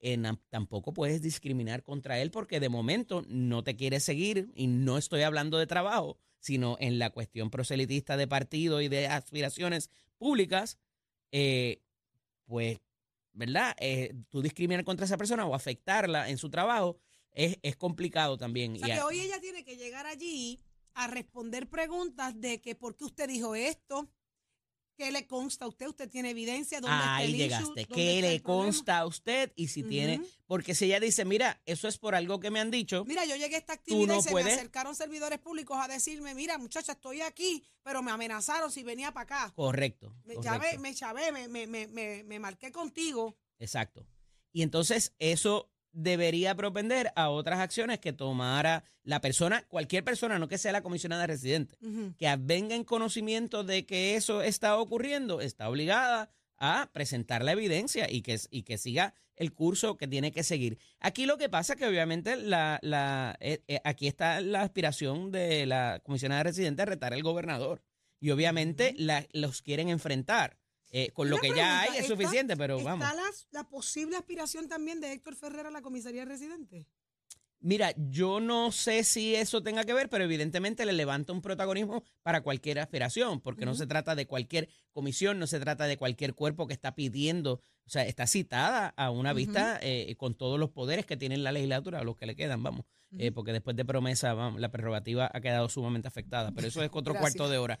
eh, 0.00 0.18
tampoco 0.50 0.92
puedes 0.92 1.22
discriminar 1.22 1.82
contra 1.82 2.18
él 2.20 2.30
porque 2.30 2.60
de 2.60 2.68
momento 2.68 3.24
no 3.28 3.62
te 3.62 3.76
quiere 3.76 4.00
seguir 4.00 4.50
y 4.54 4.66
no 4.66 4.98
estoy 4.98 5.22
hablando 5.22 5.58
de 5.58 5.66
trabajo, 5.66 6.18
sino 6.46 6.76
en 6.78 7.00
la 7.00 7.10
cuestión 7.10 7.50
proselitista 7.50 8.16
de 8.16 8.28
partido 8.28 8.80
y 8.80 8.86
de 8.86 9.08
aspiraciones 9.08 9.90
públicas, 10.16 10.78
eh, 11.32 11.82
pues, 12.44 12.78
¿verdad? 13.32 13.74
Eh, 13.80 14.14
tú 14.28 14.42
discriminar 14.42 14.84
contra 14.84 15.06
esa 15.06 15.16
persona 15.16 15.44
o 15.44 15.56
afectarla 15.56 16.30
en 16.30 16.38
su 16.38 16.48
trabajo 16.48 16.98
es, 17.32 17.58
es 17.62 17.74
complicado 17.74 18.38
también. 18.38 18.74
O 18.74 18.78
sea 18.78 18.86
Y 18.86 18.92
que 18.92 19.02
hoy 19.02 19.20
ella 19.20 19.40
tiene 19.40 19.64
que 19.64 19.76
llegar 19.76 20.06
allí 20.06 20.60
a 20.94 21.08
responder 21.08 21.68
preguntas 21.68 22.40
de 22.40 22.60
que 22.60 22.76
por 22.76 22.96
qué 22.96 23.04
usted 23.04 23.26
dijo 23.26 23.56
esto, 23.56 24.08
qué 24.96 25.12
le 25.12 25.26
consta 25.26 25.66
a 25.66 25.68
usted, 25.68 25.86
usted 25.86 26.08
tiene 26.08 26.30
evidencia, 26.30 26.80
dónde 26.80 26.96
está 26.96 27.16
Ahí 27.16 27.24
el 27.26 27.30
issue, 27.34 27.42
llegaste. 27.44 27.84
¿Qué 27.86 28.16
está 28.16 28.26
le 28.28 28.34
el 28.36 28.42
consta 28.42 28.98
a 28.98 29.06
usted? 29.06 29.52
Y 29.54 29.68
si 29.68 29.82
tiene, 29.82 30.20
porque 30.46 30.74
si 30.74 30.86
ella 30.86 30.98
dice, 30.98 31.24
mira, 31.24 31.60
eso 31.66 31.86
es 31.86 31.98
por 31.98 32.14
algo 32.14 32.40
que 32.40 32.50
me 32.50 32.58
han 32.60 32.70
dicho, 32.70 33.04
Mira, 33.04 33.24
yo 33.24 33.36
llegué 33.36 33.56
a 33.56 33.58
esta 33.58 33.74
actividad 33.74 34.14
no 34.14 34.18
y 34.20 34.22
se 34.22 34.30
puedes- 34.30 34.46
me 34.46 34.52
acercaron 34.54 34.94
servidores 34.96 35.38
públicos 35.38 35.76
a 35.80 35.86
decirme, 35.86 36.34
mira, 36.34 36.58
muchacha, 36.58 36.92
estoy 36.92 37.20
aquí, 37.20 37.62
pero 37.82 38.02
me 38.02 38.10
amenazaron 38.10 38.70
si 38.72 38.82
venía 38.82 39.12
para 39.12 39.22
acá. 39.24 39.52
correcto. 39.54 40.14
Me 40.24 40.34
correcto. 40.34 40.42
chavé, 40.42 40.78
me 40.78 40.94
chavé, 40.94 41.32
me, 41.32 41.48
me, 41.48 41.66
me, 41.66 41.86
me, 41.86 42.24
me 42.24 42.38
marqué 42.38 42.72
contigo. 42.72 43.36
Exacto. 43.58 44.06
Y 44.52 44.62
entonces 44.62 45.14
eso 45.18 45.70
debería 45.96 46.54
propender 46.54 47.10
a 47.16 47.30
otras 47.30 47.58
acciones 47.58 47.98
que 47.98 48.12
tomara 48.12 48.84
la 49.02 49.20
persona, 49.20 49.62
cualquier 49.68 50.04
persona, 50.04 50.38
no 50.38 50.46
que 50.48 50.58
sea 50.58 50.72
la 50.72 50.82
comisionada 50.82 51.26
residente, 51.26 51.76
que 52.18 52.36
venga 52.38 52.74
en 52.74 52.84
conocimiento 52.84 53.64
de 53.64 53.86
que 53.86 54.14
eso 54.14 54.42
está 54.42 54.76
ocurriendo, 54.78 55.40
está 55.40 55.68
obligada 55.68 56.30
a 56.58 56.90
presentar 56.92 57.42
la 57.44 57.52
evidencia 57.52 58.10
y 58.10 58.22
que, 58.22 58.38
y 58.50 58.62
que 58.62 58.78
siga 58.78 59.14
el 59.36 59.52
curso 59.52 59.96
que 59.96 60.06
tiene 60.08 60.32
que 60.32 60.42
seguir. 60.42 60.78
Aquí 61.00 61.26
lo 61.26 61.36
que 61.38 61.48
pasa 61.48 61.74
es 61.74 61.78
que 61.78 61.86
obviamente 61.86 62.36
la, 62.36 62.78
la, 62.82 63.36
eh, 63.40 63.60
eh, 63.68 63.80
aquí 63.84 64.06
está 64.06 64.40
la 64.40 64.62
aspiración 64.62 65.30
de 65.30 65.66
la 65.66 66.00
comisionada 66.04 66.42
residente 66.42 66.82
a 66.82 66.86
retar 66.86 67.12
al 67.12 67.22
gobernador. 67.22 67.82
Y 68.20 68.30
obviamente 68.30 68.94
la- 68.96 69.26
los 69.32 69.60
quieren 69.60 69.90
enfrentar. 69.90 70.56
Eh, 70.90 71.10
con 71.12 71.28
lo 71.28 71.38
que 71.38 71.48
ya 71.54 71.80
hay 71.80 71.90
es 71.90 72.02
¿está- 72.04 72.14
suficiente, 72.14 72.56
pero 72.56 72.82
vamos. 72.82 73.06
¿Está 73.06 73.16
la, 73.20 73.28
la 73.50 73.68
posible 73.68 74.16
aspiración 74.16 74.68
también 74.68 75.00
de 75.00 75.12
Héctor 75.12 75.34
Ferrer 75.36 75.66
a 75.66 75.70
la 75.70 75.82
comisaría 75.82 76.24
residente? 76.24 76.86
Mira, 77.60 77.92
yo 77.96 78.38
no 78.38 78.70
sé 78.70 79.02
si 79.02 79.34
eso 79.34 79.62
tenga 79.62 79.84
que 79.84 79.94
ver, 79.94 80.08
pero 80.08 80.22
evidentemente 80.22 80.84
le 80.86 80.92
levanta 80.92 81.32
un 81.32 81.40
protagonismo 81.42 82.04
para 82.22 82.42
cualquier 82.42 82.78
aspiración, 82.78 83.40
porque 83.40 83.64
no 83.64 83.74
se 83.74 83.86
trata 83.86 84.14
de 84.14 84.26
cualquier 84.26 84.68
comisión, 84.92 85.38
no 85.38 85.46
se 85.46 85.58
trata 85.58 85.86
de 85.86 85.96
cualquier 85.96 86.34
cuerpo 86.34 86.66
que 86.66 86.74
está 86.74 86.94
pidiendo, 86.94 87.54
o 87.84 87.90
sea, 87.90 88.04
está 88.06 88.26
citada 88.26 88.88
a 88.96 89.10
una 89.10 89.32
vista 89.32 89.80
eh, 89.82 90.14
con 90.16 90.34
todos 90.36 90.60
los 90.60 90.70
poderes 90.70 91.06
que 91.06 91.16
tiene 91.16 91.38
la 91.38 91.50
legislatura, 91.50 92.04
los 92.04 92.14
que 92.14 92.26
le 92.26 92.36
quedan, 92.36 92.62
vamos, 92.62 92.84
eh, 93.18 93.32
porque 93.32 93.52
después 93.52 93.74
de 93.74 93.84
promesa, 93.84 94.34
vamos, 94.34 94.60
la 94.60 94.70
prerrogativa 94.70 95.28
ha 95.32 95.40
quedado 95.40 95.68
sumamente 95.68 96.06
afectada, 96.08 96.52
pero 96.52 96.68
eso 96.68 96.82
es 96.82 96.90
otro 96.92 97.14
cuarto 97.14 97.48
de 97.48 97.58
hora. 97.58 97.80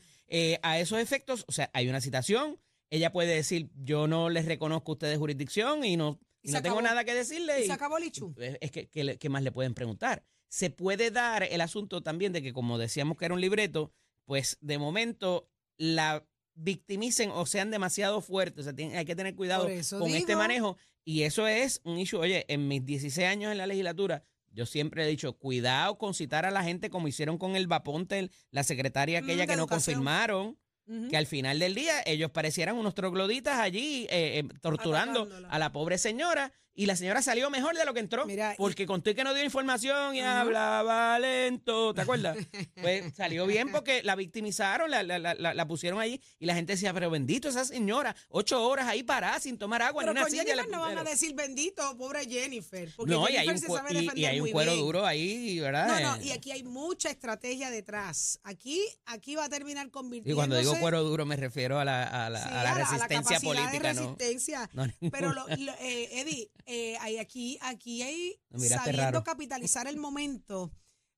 A 0.62 0.80
esos 0.80 0.98
efectos, 0.98 1.44
o 1.46 1.52
sea, 1.52 1.70
hay 1.74 1.88
una 1.88 2.00
citación, 2.00 2.58
ella 2.90 3.12
puede 3.12 3.34
decir, 3.34 3.70
yo 3.82 4.06
no 4.06 4.30
les 4.30 4.44
reconozco 4.44 4.92
a 4.92 4.94
ustedes 4.94 5.18
jurisdicción 5.18 5.84
y 5.84 5.96
no 5.96 6.18
y, 6.46 6.52
no 6.52 6.62
tengo 6.62 6.80
nada 6.80 7.04
que 7.04 7.14
decirle. 7.14 7.64
Y, 7.64 7.66
se 7.66 7.72
acabó 7.72 7.98
Lichu. 7.98 8.34
Es 8.60 8.70
que, 8.70 8.88
¿qué 8.88 9.28
más 9.28 9.42
le 9.42 9.50
pueden 9.50 9.74
preguntar? 9.74 10.24
Se 10.48 10.70
puede 10.70 11.10
dar 11.10 11.42
el 11.42 11.60
asunto 11.60 12.02
también 12.02 12.32
de 12.32 12.40
que, 12.40 12.52
como 12.52 12.78
decíamos 12.78 13.18
que 13.18 13.24
era 13.24 13.34
un 13.34 13.40
libreto, 13.40 13.92
pues 14.24 14.56
de 14.60 14.78
momento 14.78 15.48
la 15.76 16.24
victimicen 16.54 17.30
o 17.30 17.46
sean 17.46 17.70
demasiado 17.70 18.20
fuertes. 18.20 18.66
O 18.66 18.70
sea, 18.70 18.98
hay 18.98 19.04
que 19.04 19.16
tener 19.16 19.34
cuidado 19.34 19.64
con 19.98 20.10
este 20.10 20.36
manejo. 20.36 20.76
Y 21.04 21.22
eso 21.22 21.48
es 21.48 21.80
un 21.84 21.98
issue. 21.98 22.18
Oye, 22.18 22.44
en 22.48 22.68
mis 22.68 22.84
16 22.84 23.26
años 23.26 23.50
en 23.50 23.58
la 23.58 23.66
legislatura, 23.66 24.22
yo 24.52 24.66
siempre 24.66 25.04
he 25.04 25.08
dicho, 25.08 25.36
cuidado 25.36 25.98
con 25.98 26.14
citar 26.14 26.46
a 26.46 26.50
la 26.50 26.62
gente 26.62 26.90
como 26.90 27.08
hicieron 27.08 27.38
con 27.38 27.56
el 27.56 27.66
Vaponte, 27.66 28.30
la 28.50 28.62
secretaria 28.62 29.18
aquella 29.18 29.44
mm, 29.44 29.48
que 29.48 29.56
no 29.56 29.66
confirmaron 29.66 30.58
que 31.10 31.16
al 31.16 31.26
final 31.26 31.58
del 31.58 31.74
día 31.74 32.02
ellos 32.06 32.30
parecieran 32.30 32.76
unos 32.76 32.94
trogloditas 32.94 33.58
allí 33.58 34.06
eh, 34.10 34.38
eh, 34.38 34.44
torturando 34.60 35.28
a 35.48 35.58
la 35.58 35.72
pobre 35.72 35.98
señora 35.98 36.52
y 36.78 36.84
la 36.84 36.94
señora 36.94 37.22
salió 37.22 37.48
mejor 37.48 37.74
de 37.76 37.84
lo 37.86 37.94
que 37.94 38.00
entró. 38.00 38.26
porque 38.58 38.86
contó 38.86 39.14
que 39.14 39.24
no 39.24 39.32
dio 39.32 39.42
información 39.42 40.14
y 40.14 40.20
hablaba 40.20 41.18
lento, 41.18 41.94
¿te 41.94 42.02
acuerdas? 42.02 42.36
pues 42.82 43.14
salió 43.14 43.46
bien 43.46 43.72
porque 43.72 44.02
la 44.02 44.14
victimizaron, 44.14 44.90
la, 44.90 45.02
la, 45.02 45.18
la, 45.18 45.34
la, 45.34 45.66
pusieron 45.66 45.98
allí 46.00 46.20
y 46.38 46.44
la 46.44 46.54
gente 46.54 46.74
decía, 46.74 46.92
pero 46.92 47.08
bendito 47.08 47.48
esa 47.48 47.64
señora, 47.64 48.14
ocho 48.28 48.62
horas 48.62 48.86
ahí 48.88 49.02
parada 49.02 49.40
sin 49.40 49.56
tomar 49.56 49.80
agua. 49.80 50.02
Pero 50.02 50.20
con 50.20 50.30
Jennifer 50.30 50.68
no 50.68 50.80
van 50.80 50.98
a 50.98 51.04
decir 51.04 51.34
bendito, 51.34 51.96
pobre 51.96 52.26
Jennifer. 52.26 52.92
Porque 52.94 53.12
no, 53.12 53.28
y 53.28 53.36
hay 53.36 53.48
un, 53.48 53.58
y, 54.14 54.24
hay 54.26 54.40
un 54.40 54.50
cuero 54.50 54.76
duro 54.76 55.06
ahí, 55.06 55.58
¿verdad? 55.58 55.88
No, 55.88 56.16
no, 56.16 56.22
y 56.22 56.32
aquí 56.32 56.52
hay 56.52 56.62
mucha 56.62 57.08
estrategia 57.08 57.70
detrás. 57.70 58.38
Aquí, 58.42 58.84
aquí 59.06 59.34
va 59.34 59.44
a 59.44 59.48
terminar 59.48 59.90
convirtiéndose... 59.90 60.32
Y 60.32 60.34
cuando 60.34 60.58
digo 60.58 60.78
cuero 60.78 61.02
duro 61.02 61.24
me 61.24 61.36
refiero 61.36 61.80
a 61.80 61.86
la, 61.86 62.26
a 62.26 62.28
la, 62.28 62.44
a 62.44 62.64
la 62.64 62.74
resistencia 62.74 63.40
política, 63.40 63.70
de 63.72 63.78
resistencia. 63.78 64.70
¿no? 64.74 64.84
Pero, 65.10 65.32
lo, 65.32 65.48
eh, 65.80 66.20
Eddie 66.20 66.50
eh, 66.66 66.96
hay 67.00 67.18
aquí, 67.18 67.58
aquí 67.62 68.02
hay 68.02 68.40
sabiendo 68.68 69.22
capitalizar 69.22 69.86
el 69.86 69.96
momento, 69.96 70.72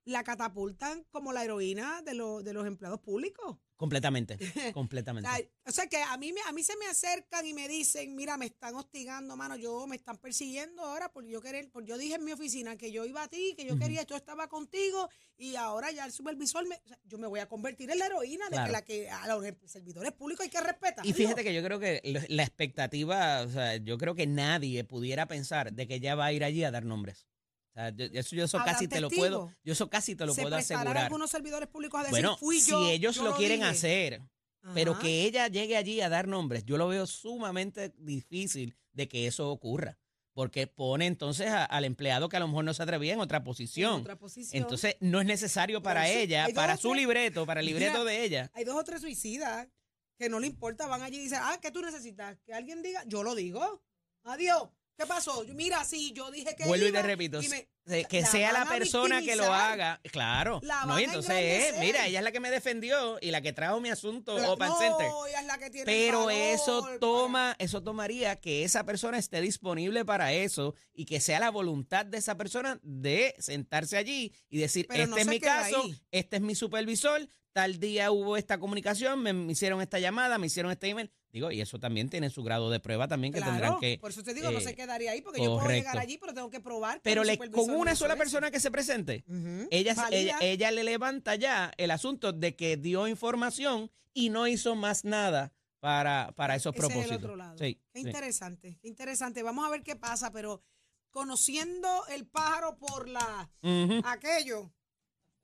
la 0.08 0.24
catapultan 0.24 1.04
como 1.10 1.32
la 1.32 1.44
heroína 1.44 2.02
de, 2.02 2.12
de 2.12 2.52
los 2.52 2.66
empleados 2.66 3.00
públicos. 3.00 3.58
Completamente, 3.76 4.36
completamente. 4.74 5.52
o 5.64 5.70
sea 5.70 5.86
que 5.86 6.02
a 6.02 6.16
mí, 6.16 6.34
a 6.48 6.52
mí 6.52 6.64
se 6.64 6.76
me 6.78 6.86
acercan 6.86 7.46
y 7.46 7.54
me 7.54 7.68
dicen, 7.68 8.16
mira, 8.16 8.36
me 8.36 8.46
están 8.46 8.74
hostigando, 8.74 9.36
mano, 9.36 9.54
yo 9.54 9.86
me 9.86 9.94
están 9.94 10.16
persiguiendo 10.16 10.82
ahora 10.82 11.12
por 11.12 11.24
yo 11.26 11.40
querer, 11.40 11.70
por 11.70 11.84
yo 11.84 11.96
dije 11.96 12.14
en 12.14 12.24
mi 12.24 12.32
oficina 12.32 12.76
que 12.76 12.90
yo 12.90 13.04
iba 13.04 13.22
a 13.22 13.28
ti, 13.28 13.54
que 13.56 13.64
yo 13.64 13.78
quería, 13.78 14.02
yo 14.02 14.16
estaba 14.16 14.48
contigo 14.48 15.08
y 15.36 15.54
ahora 15.54 15.92
ya 15.92 16.06
el 16.06 16.10
supervisor, 16.10 16.66
me, 16.66 16.80
yo 17.04 17.18
me 17.18 17.28
voy 17.28 17.38
a 17.38 17.46
convertir 17.46 17.88
en 17.90 18.00
la 18.00 18.06
heroína 18.06 18.48
de 18.48 18.64
que 18.64 18.72
la 18.72 18.82
que 18.82 19.10
a 19.10 19.28
los 19.28 19.44
servidores 19.66 20.12
públicos 20.12 20.44
hay 20.44 20.50
que 20.50 20.60
respetar. 20.60 21.06
Y 21.06 21.12
fíjate 21.12 21.44
que 21.44 21.54
yo 21.54 21.62
creo 21.62 21.78
que 21.78 22.00
la 22.28 22.42
expectativa, 22.42 23.42
o 23.42 23.48
sea, 23.50 23.76
yo 23.76 23.96
creo 23.96 24.16
que 24.16 24.26
nadie 24.26 24.82
pudiera 24.82 25.28
pensar 25.28 25.72
de 25.72 25.86
que 25.86 25.96
ella 25.96 26.16
va 26.16 26.26
a 26.26 26.32
ir 26.32 26.42
allí 26.42 26.64
a 26.64 26.72
dar 26.72 26.84
nombres 26.84 27.28
yo, 27.94 28.44
eso, 28.44 28.58
casi 28.64 28.88
te 28.88 29.00
lo 29.00 29.08
puedo, 29.10 29.52
yo 29.62 29.72
eso 29.72 29.88
casi 29.88 30.16
te 30.16 30.26
lo 30.26 30.34
puedo 30.34 30.54
asegurar. 30.56 30.96
algunos 30.98 31.30
servidores 31.30 31.68
públicos 31.68 32.00
a 32.00 32.02
decir, 32.04 32.12
bueno, 32.12 32.36
fui 32.36 32.60
yo, 32.60 32.84
si 32.84 32.90
ellos 32.90 33.16
lo, 33.18 33.36
quieren 33.36 33.62
hacer, 33.62 34.22
pero 34.74 34.98
que 34.98 35.24
ella 35.24 35.48
llegue 35.48 35.76
allí 35.76 36.00
a 36.00 36.08
dar 36.08 36.26
nombres, 36.26 36.64
yo 36.64 36.76
lo 36.76 36.88
veo 36.88 37.06
sumamente 37.06 37.92
difícil 37.96 38.76
de 38.92 39.08
que 39.08 39.26
eso 39.26 39.50
ocurra. 39.50 39.98
Porque 40.32 40.68
pone 40.68 41.06
entonces 41.06 41.48
al 41.50 41.84
empleado 41.84 42.28
que 42.28 42.36
a 42.36 42.40
lo 42.40 42.46
mejor 42.46 42.64
no 42.64 42.72
se 42.72 42.80
atrevía 42.80 43.12
en 43.12 43.18
otra 43.18 43.42
posición. 43.42 44.04
Entonces 44.52 44.94
no 45.00 45.20
es 45.20 45.26
necesario 45.26 45.82
para 45.82 46.08
ella, 46.08 46.46
para 46.54 46.76
su 46.76 46.94
libreto, 46.94 47.44
para 47.44 47.58
el 47.58 47.66
libreto 47.66 48.04
de 48.04 48.22
ella. 48.24 48.50
Hay 48.54 48.62
dos 48.62 48.76
o 48.76 48.84
tres 48.84 49.00
suicidas 49.00 49.66
que 50.16 50.28
no 50.28 50.38
le 50.38 50.46
importa, 50.46 50.86
van 50.86 51.02
allí 51.02 51.16
y 51.16 51.22
dicen, 51.22 51.40
ah, 51.42 51.58
¿qué 51.60 51.72
tú 51.72 51.80
necesitas? 51.80 52.38
Que 52.44 52.54
alguien 52.54 52.82
diga, 52.82 53.02
yo 53.06 53.24
lo 53.24 53.34
digo. 53.34 53.82
Adiós. 54.22 54.68
¿Qué 54.98 55.06
pasó? 55.06 55.44
Mira, 55.54 55.84
sí, 55.84 56.12
yo 56.12 56.28
dije 56.30 56.56
que. 56.56 56.64
Vuelvo 56.64 56.88
y 56.88 56.92
te 56.92 57.02
repito. 57.02 57.40
Que 58.08 58.24
sea 58.24 58.52
la 58.52 58.66
persona 58.66 59.22
que 59.22 59.36
lo 59.36 59.52
haga. 59.52 60.00
Claro. 60.10 60.60
no, 60.86 61.00
y 61.00 61.04
entonces, 61.04 61.74
mira, 61.78 62.06
ella 62.06 62.18
es 62.18 62.24
la 62.24 62.32
que 62.32 62.40
me 62.40 62.50
defendió 62.50 63.18
y 63.20 63.30
la 63.30 63.40
que 63.40 63.52
trajo 63.52 63.80
mi 63.80 63.90
asunto 63.90 64.34
Open 64.34 64.70
Center. 64.78 65.08
Ella 65.28 65.40
es 65.40 65.46
la 65.46 65.58
que 65.58 65.70
tiene 65.70 65.86
Pero 65.86 66.30
eso 66.30 66.86
toma, 67.00 67.56
eso 67.58 67.82
tomaría 67.82 68.36
que 68.36 68.64
esa 68.64 68.84
persona 68.84 69.18
esté 69.18 69.40
disponible 69.40 70.04
para 70.04 70.32
eso 70.32 70.74
y 70.94 71.04
que 71.04 71.20
sea 71.20 71.40
la 71.40 71.50
voluntad 71.50 72.06
de 72.06 72.18
esa 72.18 72.36
persona 72.36 72.78
de 72.82 73.34
sentarse 73.38 73.96
allí 73.96 74.32
y 74.48 74.58
decir, 74.58 74.86
este 74.90 75.20
es 75.20 75.26
mi 75.26 75.40
caso, 75.40 75.82
este 76.10 76.36
es 76.36 76.42
mi 76.42 76.54
supervisor, 76.54 77.28
tal 77.52 77.78
día 77.80 78.10
hubo 78.10 78.36
esta 78.36 78.58
comunicación, 78.58 79.22
me 79.22 79.52
hicieron 79.52 79.80
esta 79.80 79.98
llamada, 79.98 80.38
me 80.38 80.46
hicieron 80.46 80.70
este 80.70 80.88
email. 80.88 81.10
Digo, 81.30 81.50
y 81.50 81.60
eso 81.60 81.78
también 81.78 82.08
tiene 82.08 82.30
su 82.30 82.42
grado 82.42 82.70
de 82.70 82.80
prueba 82.80 83.06
también 83.06 83.34
que 83.34 83.42
tendrán 83.42 83.78
que. 83.78 83.98
Por 84.00 84.10
eso 84.10 84.22
te 84.22 84.32
digo, 84.32 84.50
no 84.50 84.60
se 84.60 84.70
eh, 84.70 84.74
quedaría 84.74 85.10
ahí, 85.10 85.20
porque 85.20 85.42
yo 85.42 85.58
puedo 85.58 85.68
llegar 85.68 85.98
allí, 85.98 86.16
pero 86.16 86.32
tengo 86.32 86.50
que 86.50 86.60
probar. 86.60 87.00
pero 87.02 87.22
con 87.52 87.70
una 87.78 87.94
sola 87.94 88.16
persona 88.16 88.50
que 88.50 88.60
se 88.60 88.70
presente, 88.70 89.24
ella, 89.70 90.38
ella, 90.40 90.70
le 90.70 90.84
levanta 90.84 91.34
ya 91.34 91.72
el 91.76 91.90
asunto 91.90 92.32
de 92.32 92.56
que 92.56 92.76
dio 92.76 93.08
información 93.08 93.90
y 94.12 94.30
no 94.30 94.46
hizo 94.46 94.74
más 94.74 95.04
nada 95.04 95.52
para, 95.80 96.32
para 96.36 96.56
esos 96.56 96.74
propósitos. 96.74 97.30
qué 97.58 97.78
interesante, 97.94 98.78
qué 98.80 98.88
interesante. 98.88 99.42
Vamos 99.42 99.66
a 99.66 99.70
ver 99.70 99.82
qué 99.82 99.96
pasa, 99.96 100.32
pero 100.32 100.62
conociendo 101.10 102.06
el 102.08 102.26
pájaro 102.26 102.78
por 102.78 103.08
la 103.08 103.50
aquello, 104.04 104.72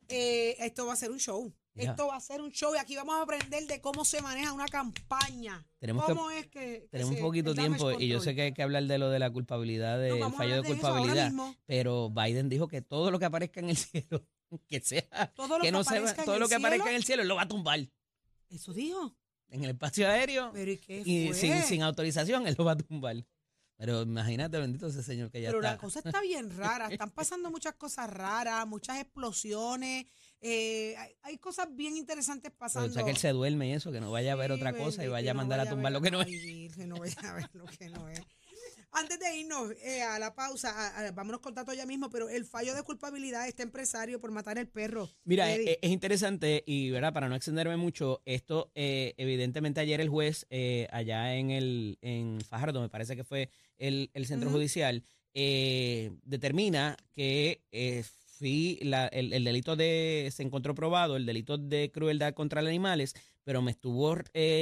eh, 0.08 0.56
esto 0.58 0.86
va 0.86 0.92
a 0.92 0.96
ser 0.96 1.10
un 1.10 1.18
show. 1.18 1.52
Esto 1.74 2.06
va 2.06 2.16
a 2.16 2.20
ser 2.20 2.40
un 2.40 2.50
show 2.52 2.74
y 2.74 2.78
aquí 2.78 2.94
vamos 2.94 3.16
a 3.16 3.22
aprender 3.22 3.66
de 3.66 3.80
cómo 3.80 4.04
se 4.04 4.22
maneja 4.22 4.52
una 4.52 4.66
campaña. 4.66 5.66
Tenemos 5.78 6.04
¿Cómo 6.04 6.30
es 6.30 6.46
que, 6.46 6.86
tenemos 6.90 7.16
un 7.16 7.20
poquito 7.20 7.52
de 7.52 7.62
tiempo 7.62 7.92
y 7.92 8.08
yo 8.08 8.20
sé 8.20 8.34
que 8.34 8.42
hay 8.42 8.52
que 8.52 8.62
hablar 8.62 8.84
de 8.84 8.98
lo 8.98 9.10
de 9.10 9.18
la 9.18 9.30
culpabilidad, 9.30 9.98
del 9.98 10.22
fallo 10.32 10.62
de, 10.62 10.68
culpabilidad, 10.68 11.32
pero 11.66 12.10
Biden 12.10 12.48
dijo 12.48 12.68
que 12.68 12.80
todo 12.80 13.10
lo 13.10 13.18
que 13.18 13.24
aparezca 13.24 13.60
en 13.60 13.70
el 13.70 13.76
cielo, 13.76 14.24
que 14.68 14.80
sea, 14.80 15.32
todo 15.34 15.58
lo 15.58 15.64
que, 15.64 15.72
no 15.72 15.82
todo 16.24 16.38
lo 16.38 16.48
que 16.48 16.54
aparezca 16.54 16.90
en 16.90 16.96
el 16.96 17.04
cielo, 17.04 17.24
lo 17.24 17.34
va 17.34 17.42
a 17.42 17.48
tumbar. 17.48 17.80
Eso 18.48 18.72
dijo. 18.72 19.16
En 19.48 19.64
el 19.64 19.70
espacio 19.70 20.08
aéreo. 20.08 20.50
Pero 20.52 20.70
¿y 20.70 20.78
qué 20.78 21.02
Y 21.04 21.34
sin, 21.34 21.62
sin 21.62 21.82
autorización, 21.82 22.46
él 22.46 22.54
lo 22.56 22.64
va 22.64 22.72
a 22.72 22.76
tumbar. 22.76 23.24
Pero 23.76 24.02
imagínate, 24.02 24.58
bendito 24.58 24.86
ese 24.86 25.02
señor 25.02 25.30
que 25.30 25.40
ya 25.40 25.48
está. 25.48 25.58
Pero 25.58 25.72
la 25.72 25.78
cosa 25.78 25.98
está 25.98 26.20
bien 26.20 26.56
rara. 26.56 26.88
Están 26.88 27.10
pasando 27.10 27.50
muchas 27.50 27.74
cosas 27.74 28.08
raras, 28.08 28.66
muchas 28.66 29.00
explosiones. 29.00 30.06
Eh, 30.46 30.94
hay, 31.22 31.38
cosas 31.38 31.74
bien 31.74 31.96
interesantes 31.96 32.52
pasando. 32.52 32.90
o 32.90 32.92
sea, 32.92 33.02
que 33.02 33.10
él 33.10 33.16
se 33.16 33.30
duerme 33.30 33.70
y 33.70 33.72
eso, 33.72 33.90
que 33.90 34.00
no 34.02 34.10
vaya 34.10 34.34
a 34.34 34.36
ver 34.36 34.52
otra 34.52 34.74
cosa 34.76 35.02
y 35.02 35.08
vaya 35.08 35.30
a 35.30 35.34
mandar 35.34 35.58
a 35.58 35.70
tumbar 35.70 35.90
lo 35.90 36.02
que 36.02 36.10
no 36.10 36.20
es. 36.20 36.28
Que 36.28 36.86
no 36.86 36.96
vaya 36.96 37.16
a 37.22 37.32
ver 37.32 37.48
lo 37.54 37.64
que 37.64 37.88
no 37.88 38.06
es. 38.10 38.20
Antes 38.92 39.18
de 39.18 39.38
irnos 39.38 39.72
eh, 39.82 40.02
a 40.02 40.18
la 40.18 40.34
pausa, 40.34 41.10
vámonos 41.14 41.40
con 41.40 41.54
Tato 41.54 41.72
ya 41.72 41.86
mismo, 41.86 42.10
pero 42.10 42.28
el 42.28 42.44
fallo 42.44 42.74
de 42.74 42.82
culpabilidad 42.82 43.44
de 43.44 43.48
este 43.48 43.62
empresario 43.62 44.20
por 44.20 44.32
matar 44.32 44.58
el 44.58 44.68
perro. 44.68 45.08
Mira, 45.24 45.50
es, 45.50 45.78
interesante 45.82 46.62
y, 46.66 46.90
¿verdad? 46.90 47.14
Para 47.14 47.30
no 47.30 47.36
extenderme 47.36 47.78
mucho, 47.78 48.20
esto, 48.26 48.70
eh, 48.74 49.14
evidentemente 49.16 49.80
ayer 49.80 50.02
el 50.02 50.10
juez 50.10 50.46
eh, 50.50 50.88
allá 50.92 51.34
en 51.34 51.52
el 51.52 51.98
en 52.02 52.42
Fajardo, 52.42 52.82
me 52.82 52.90
parece 52.90 53.16
que 53.16 53.24
fue 53.24 53.48
el, 53.78 54.10
centro 54.26 54.50
judicial, 54.50 55.02
determina 55.32 56.98
que 57.14 57.64
fui 58.38 58.78
la, 58.82 59.06
el, 59.08 59.32
el, 59.32 59.44
delito 59.44 59.76
de, 59.76 60.30
se 60.32 60.42
encontró 60.42 60.74
probado, 60.74 61.16
el 61.16 61.26
delito 61.26 61.58
de 61.58 61.90
crueldad 61.90 62.34
contra 62.34 62.62
los 62.62 62.68
animales, 62.68 63.14
pero 63.44 63.62
me 63.62 63.70
estuvo 63.70 64.16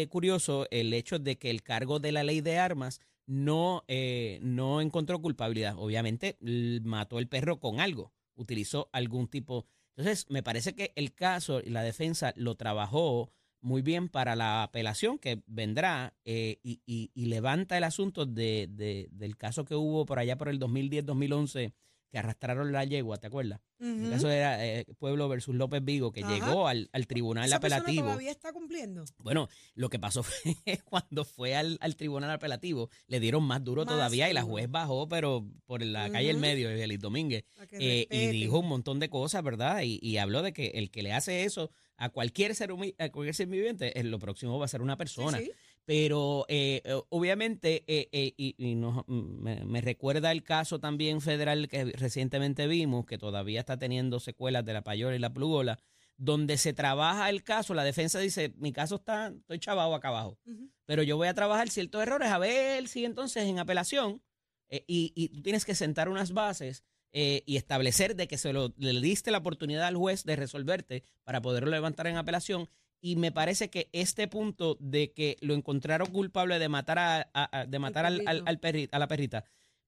curioso 0.09 0.67
el 0.71 0.93
hecho 0.93 1.19
de 1.19 1.38
que 1.38 1.50
el 1.50 1.62
cargo 1.62 1.99
de 1.99 2.12
la 2.12 2.25
ley 2.25 2.41
de 2.41 2.59
armas 2.59 3.00
no, 3.26 3.85
eh, 3.88 4.38
no 4.43 4.81
encontró 4.81 5.21
culpabilidad. 5.21 5.75
Obviamente 5.79 6.37
mató 6.83 7.19
el 7.19 7.29
perro 7.29 7.59
con 7.61 7.81
algo, 7.81 8.12
utilizó 8.35 8.88
algún 8.93 9.29
tipo. 9.29 9.67
Entonces, 9.97 10.26
me 10.29 10.43
parece 10.43 10.75
que 10.75 10.93
el 10.97 11.14
caso 11.14 11.61
y 11.61 11.71
la 11.71 11.83
defensa 11.83 12.33
lo 12.37 12.55
trabajó 12.57 13.31
muy 13.61 13.83
bien 13.83 14.09
para 14.09 14.35
la 14.35 14.64
apelación 14.64 15.19
que 15.19 15.43
vendrá 15.47 16.14
eh, 16.25 16.59
y, 16.62 17.11
levanta 17.14 17.79
el 17.79 17.85
asunto 17.85 18.26
de, 18.26 18.69
de, 18.69 19.09
del 19.12 19.37
caso 19.37 19.64
que 19.64 19.76
hubo 19.76 20.05
por 20.05 20.19
allá 20.19 20.37
por 20.37 20.49
el 20.49 20.59
2010-2011 20.59 21.73
que 22.12 22.19
arrastraron 22.19 22.71
la 22.73 22.85
yegua, 22.85 23.16
¿te 23.16 23.26
acuerdas? 23.26 23.61
El 23.81 24.11
caso 24.11 24.31
era 24.31 24.64
eh, 24.64 24.85
Pueblo 24.99 25.28
versus 25.28 25.54
López 25.57 25.83
Vigo, 25.83 26.12
que 26.12 26.21
Ajá. 26.21 26.33
llegó 26.33 26.69
al, 26.69 26.88
al 26.92 27.07
tribunal 27.07 27.47
¿Esa 27.47 27.57
apelativo. 27.57 28.09
todavía 28.09 28.31
está 28.31 28.52
cumpliendo? 28.52 29.04
Bueno, 29.19 29.49
lo 29.75 29.88
que 29.88 29.99
pasó 29.99 30.23
fue 30.23 30.54
cuando 30.85 31.25
fue 31.25 31.57
al, 31.57 31.78
al 31.81 31.97
tribunal 31.97 32.31
apelativo, 32.31 32.90
le 33.09 33.19
dieron 33.19 33.42
más 33.45 33.64
duro 33.64 33.85
Más 33.85 33.95
todavía 33.95 34.31
y 34.31 34.35
la 34.35 34.42
juez 34.42 34.71
bajó, 34.71 35.09
pero 35.09 35.45
por 35.64 35.83
la 35.83 36.11
calle 36.12 36.28
del 36.28 36.37
Ujú. 36.37 36.42
medio, 36.42 36.71
Evelyn 36.71 37.00
Domínguez, 37.00 37.45
eh, 37.73 38.07
y 38.11 38.28
dijo 38.28 38.59
un 38.59 38.69
montón 38.69 39.00
de 39.00 39.09
cosas, 39.09 39.42
¿verdad? 39.42 39.81
Y, 39.83 39.99
y 40.02 40.19
habló 40.19 40.42
de 40.42 40.52
que 40.52 40.66
el 40.75 40.90
que 40.90 41.02
le 41.02 41.12
hace 41.14 41.45
eso 41.45 41.71
a 41.97 42.11
cualquier 42.11 42.54
ser, 42.54 42.71
a 42.99 43.09
cualquier 43.11 43.35
ser 43.35 43.47
viviente, 43.49 43.99
en 43.99 44.11
lo 44.11 44.19
próximo 44.19 44.59
va 44.59 44.66
a 44.66 44.69
ser 44.69 44.83
una 44.83 44.95
Sí, 44.95 44.99
persona. 44.99 45.38
sí. 45.38 45.50
Pero 45.85 46.47
eh, 46.49 46.81
eh, 46.85 47.01
obviamente, 47.09 47.83
eh, 47.89 48.09
eh, 48.12 48.35
y, 48.37 48.55
y 48.57 48.75
nos- 48.77 49.07
me, 49.09 49.65
me 49.65 49.81
recuerda 49.81 50.31
el 50.31 50.43
caso 50.45 50.79
también 50.79 51.21
federal 51.21 51.69
que 51.69 51.85
recientemente 51.87 52.67
vimos, 52.69 53.05
que 53.05 53.19
todavía 53.19 53.61
está 53.61 53.77
teniendo 53.79 54.21
secuelas 54.21 54.65
de 54.65 54.75
la 54.75 54.83
payola 54.85 55.17
y 55.17 55.19
la 55.19 55.33
plugola, 55.35 55.79
donde 56.17 56.57
se 56.57 56.73
trabaja 56.73 57.29
el 57.31 57.43
caso, 57.43 57.75
la 57.75 57.83
defensa 57.83 58.21
dice, 58.21 58.55
mi 58.59 58.73
caso 58.73 58.97
está, 58.97 59.29
estoy 59.29 59.59
chavado 59.59 59.95
acá 59.95 60.09
abajo, 60.09 60.39
pero 60.85 61.03
yo 61.03 61.17
voy 61.17 61.27
a 61.27 61.35
trabajar 61.35 61.69
ciertos 61.69 62.01
errores, 62.03 62.29
a 62.31 62.39
ver 62.39 62.87
si 62.87 63.05
entonces 63.05 63.45
en 63.45 63.59
apelación, 63.59 64.23
eh, 64.69 64.85
y, 64.87 65.12
y 65.17 65.29
tú 65.31 65.43
tienes 65.43 65.65
que 65.65 65.75
sentar 65.75 66.09
unas 66.09 66.33
bases 66.33 66.85
eh, 67.12 67.43
y 67.45 67.57
establecer 67.57 68.15
de 68.15 68.29
que 68.29 68.39
se 68.39 68.53
lo, 68.53 68.73
le 68.77 69.01
diste 69.01 69.33
la 69.33 69.39
oportunidad 69.39 69.87
al 69.87 69.97
juez 69.97 70.23
de 70.25 70.37
resolverte 70.37 71.03
para 71.25 71.43
poderlo 71.43 71.71
levantar 71.71 72.07
en 72.07 72.17
apelación. 72.17 72.69
Y 73.04 73.16
me 73.16 73.32
parece 73.32 73.68
que 73.68 73.90
este 73.92 74.28
punto 74.28 74.76
de 74.80 75.12
que 75.12 75.37
lo 75.40 75.54
encontraron 75.54 76.09
culpable 76.12 76.61
de 76.61 76.68
matar 76.68 76.99
a, 77.00 77.30
a- 77.35 77.59
a- 77.61 77.66
de 77.66 77.78
matar 77.80 78.06
al, 78.06 78.23
al- 78.26 78.44
al 78.47 78.61
perri- 78.61 78.88
a 78.92 78.99
la 79.00 79.09
perrita, 79.09 79.44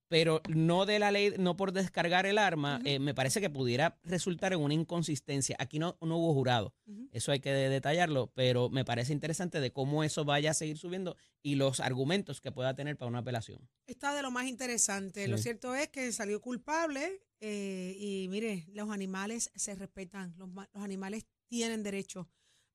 pero 0.09 0.41
no 0.49 0.85
de 0.85 0.99
la 0.99 1.11
ley, 1.11 1.33
no 1.39 1.55
por 1.55 1.71
descargar 1.71 2.25
el 2.25 2.37
arma, 2.37 2.81
eh, 2.83 2.99
me 2.99 3.13
parece 3.15 3.39
que 3.39 3.49
pudiera 3.49 3.97
resultar 4.03 4.51
en 4.51 4.59
una 4.59 4.73
inconsistencia. 4.73 5.55
Aquí 5.59 5.79
no, 5.79 5.97
no 6.01 6.17
hubo 6.17 6.33
jurado, 6.33 6.75
eso 7.13 7.31
hay 7.31 7.39
que 7.39 7.51
detallarlo, 7.53 8.31
pero 8.35 8.69
me 8.69 8.83
parece 8.83 9.13
interesante 9.13 9.61
de 9.61 9.71
cómo 9.71 10.03
eso 10.03 10.25
vaya 10.25 10.51
a 10.51 10.53
seguir 10.53 10.77
subiendo 10.77 11.15
y 11.41 11.55
los 11.55 11.79
argumentos 11.79 12.41
que 12.41 12.51
pueda 12.51 12.75
tener 12.75 12.97
para 12.97 13.07
una 13.07 13.19
apelación. 13.19 13.67
Está 13.87 14.13
de 14.13 14.21
lo 14.23 14.29
más 14.29 14.45
interesante. 14.47 15.23
Sí. 15.23 15.31
Lo 15.31 15.37
cierto 15.37 15.73
es 15.73 15.87
que 15.87 16.11
salió 16.11 16.41
culpable 16.41 17.21
eh, 17.39 17.95
y 17.97 18.27
mire, 18.29 18.65
los 18.73 18.89
animales 18.91 19.51
se 19.55 19.73
respetan, 19.73 20.35
los, 20.37 20.49
los 20.53 20.83
animales 20.83 21.25
tienen 21.47 21.81
derecho. 21.81 22.27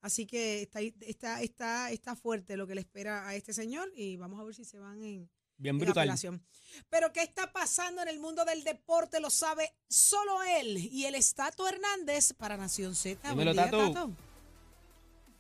Así 0.02 0.26
que 0.26 0.62
está, 0.62 0.78
ahí- 0.78 0.94
está, 1.00 1.42
está, 1.42 1.90
está 1.90 2.16
fuerte 2.16 2.56
lo 2.56 2.66
que 2.66 2.74
le 2.74 2.80
espera 2.80 3.28
a 3.28 3.34
este 3.34 3.52
señor 3.52 3.90
y 3.94 4.16
vamos 4.16 4.40
a 4.40 4.44
ver 4.44 4.54
si 4.54 4.64
se 4.64 4.78
van 4.78 5.02
en, 5.02 5.28
Bien 5.58 5.74
en 5.74 5.78
brutal. 5.78 6.02
apelación. 6.02 6.42
Pero 6.88 7.12
¿qué 7.12 7.22
está 7.22 7.52
pasando 7.52 8.00
en 8.02 8.08
el 8.08 8.18
mundo 8.18 8.44
del 8.44 8.64
deporte? 8.64 9.20
Lo 9.20 9.28
sabe 9.30 9.72
solo 9.88 10.42
él 10.58 10.78
y 10.78 11.04
el 11.04 11.14
Estato 11.14 11.68
Hernández 11.68 12.32
para 12.32 12.56
Nación 12.56 12.94
Z. 12.94 13.20
Buen 13.34 13.48
Dímelo, 13.48 13.52
día, 13.52 13.70
Tato. 13.70 14.10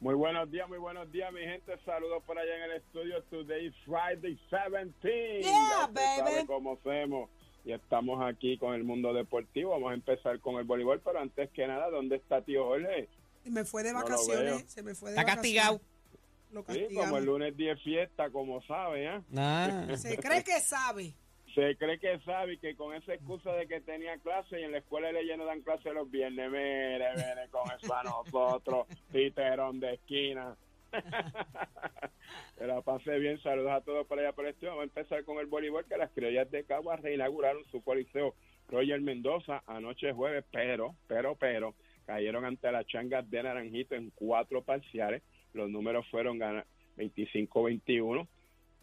Muy 0.00 0.14
buenos 0.14 0.50
días, 0.50 0.66
muy 0.68 0.78
buenos 0.78 1.10
días, 1.12 1.30
mi 1.32 1.40
gente. 1.40 1.72
Saludos 1.84 2.22
por 2.26 2.38
allá 2.38 2.56
en 2.56 2.62
el 2.70 2.72
estudio. 2.78 3.22
Today 3.24 3.66
is 3.66 3.74
Friday 3.84 4.38
17. 4.50 5.40
Yeah, 5.42 5.86
baby. 5.92 6.18
sabe 6.30 6.46
cómo 6.46 6.74
hacemos. 6.74 7.28
Y 7.64 7.72
estamos 7.72 8.22
aquí 8.24 8.56
con 8.56 8.74
el 8.74 8.82
mundo 8.84 9.12
deportivo. 9.12 9.72
Vamos 9.72 9.90
a 9.90 9.94
empezar 9.94 10.40
con 10.40 10.56
el 10.56 10.64
voleibol, 10.64 11.00
pero 11.00 11.18
antes 11.20 11.50
que 11.50 11.66
nada, 11.66 11.90
¿dónde 11.90 12.16
está 12.16 12.42
tío 12.42 12.64
Jorge? 12.64 13.08
Me 13.44 13.64
fue 13.64 13.82
de 13.82 13.92
vacaciones. 13.92 14.64
se 14.68 14.82
me 14.82 14.94
fue 14.94 15.10
de 15.10 15.16
Está 15.16 15.22
vacaciones. 15.32 15.62
castigado. 15.62 15.80
Lo 16.52 16.64
Sí, 16.68 16.94
como 16.94 17.16
el 17.18 17.24
lunes 17.24 17.56
10 17.56 17.80
fiesta, 17.80 18.30
como 18.30 18.60
sabe, 18.62 19.06
¿eh? 19.06 19.20
Ah. 19.36 19.86
Se 19.96 20.16
cree 20.16 20.42
que 20.42 20.58
sabe. 20.60 21.14
Se 21.54 21.76
cree 21.76 21.98
que 21.98 22.18
sabe 22.20 22.54
y 22.54 22.58
que 22.58 22.76
con 22.76 22.94
esa 22.94 23.14
excusa 23.14 23.52
de 23.52 23.66
que 23.66 23.80
tenía 23.80 24.16
clase 24.18 24.60
y 24.60 24.64
en 24.64 24.72
la 24.72 24.78
escuela 24.78 25.08
de 25.08 25.14
leyes 25.14 25.36
no 25.38 25.44
dan 25.44 25.62
clase 25.62 25.92
los 25.92 26.10
viernes, 26.10 26.50
mire, 26.50 27.14
viene 27.14 27.48
con 27.50 27.62
eso 27.70 27.94
a 27.94 28.02
nosotros, 28.04 28.86
titerón 29.12 29.80
de 29.80 29.94
esquina. 29.94 30.56
que 32.58 32.66
la 32.66 32.80
pasé 32.82 33.18
bien, 33.18 33.40
saludos 33.42 33.72
a 33.72 33.80
todos 33.80 34.06
por 34.06 34.18
allá 34.18 34.32
por 34.32 34.44
el 34.44 34.52
estudio. 34.52 34.70
Vamos 34.70 34.82
a 34.82 35.00
empezar 35.00 35.24
con 35.24 35.38
el 35.38 35.46
voleibol, 35.46 35.84
que 35.86 35.96
las 35.96 36.10
criollas 36.10 36.50
de 36.50 36.64
Caguas 36.64 37.00
reinauguraron 37.00 37.64
su 37.70 37.82
coliseo 37.82 38.34
Roger 38.68 39.00
Mendoza 39.00 39.62
anoche 39.66 40.12
jueves, 40.12 40.44
pero, 40.52 40.94
pero, 41.08 41.34
pero, 41.36 41.74
cayeron 42.10 42.44
ante 42.44 42.72
las 42.72 42.84
changas 42.86 43.30
de 43.30 43.40
Naranjito 43.40 43.94
en 43.94 44.10
cuatro 44.10 44.62
parciales. 44.62 45.22
Los 45.54 45.70
números 45.70 46.04
fueron 46.10 46.38
gana- 46.38 46.66
25-21. 46.96 48.26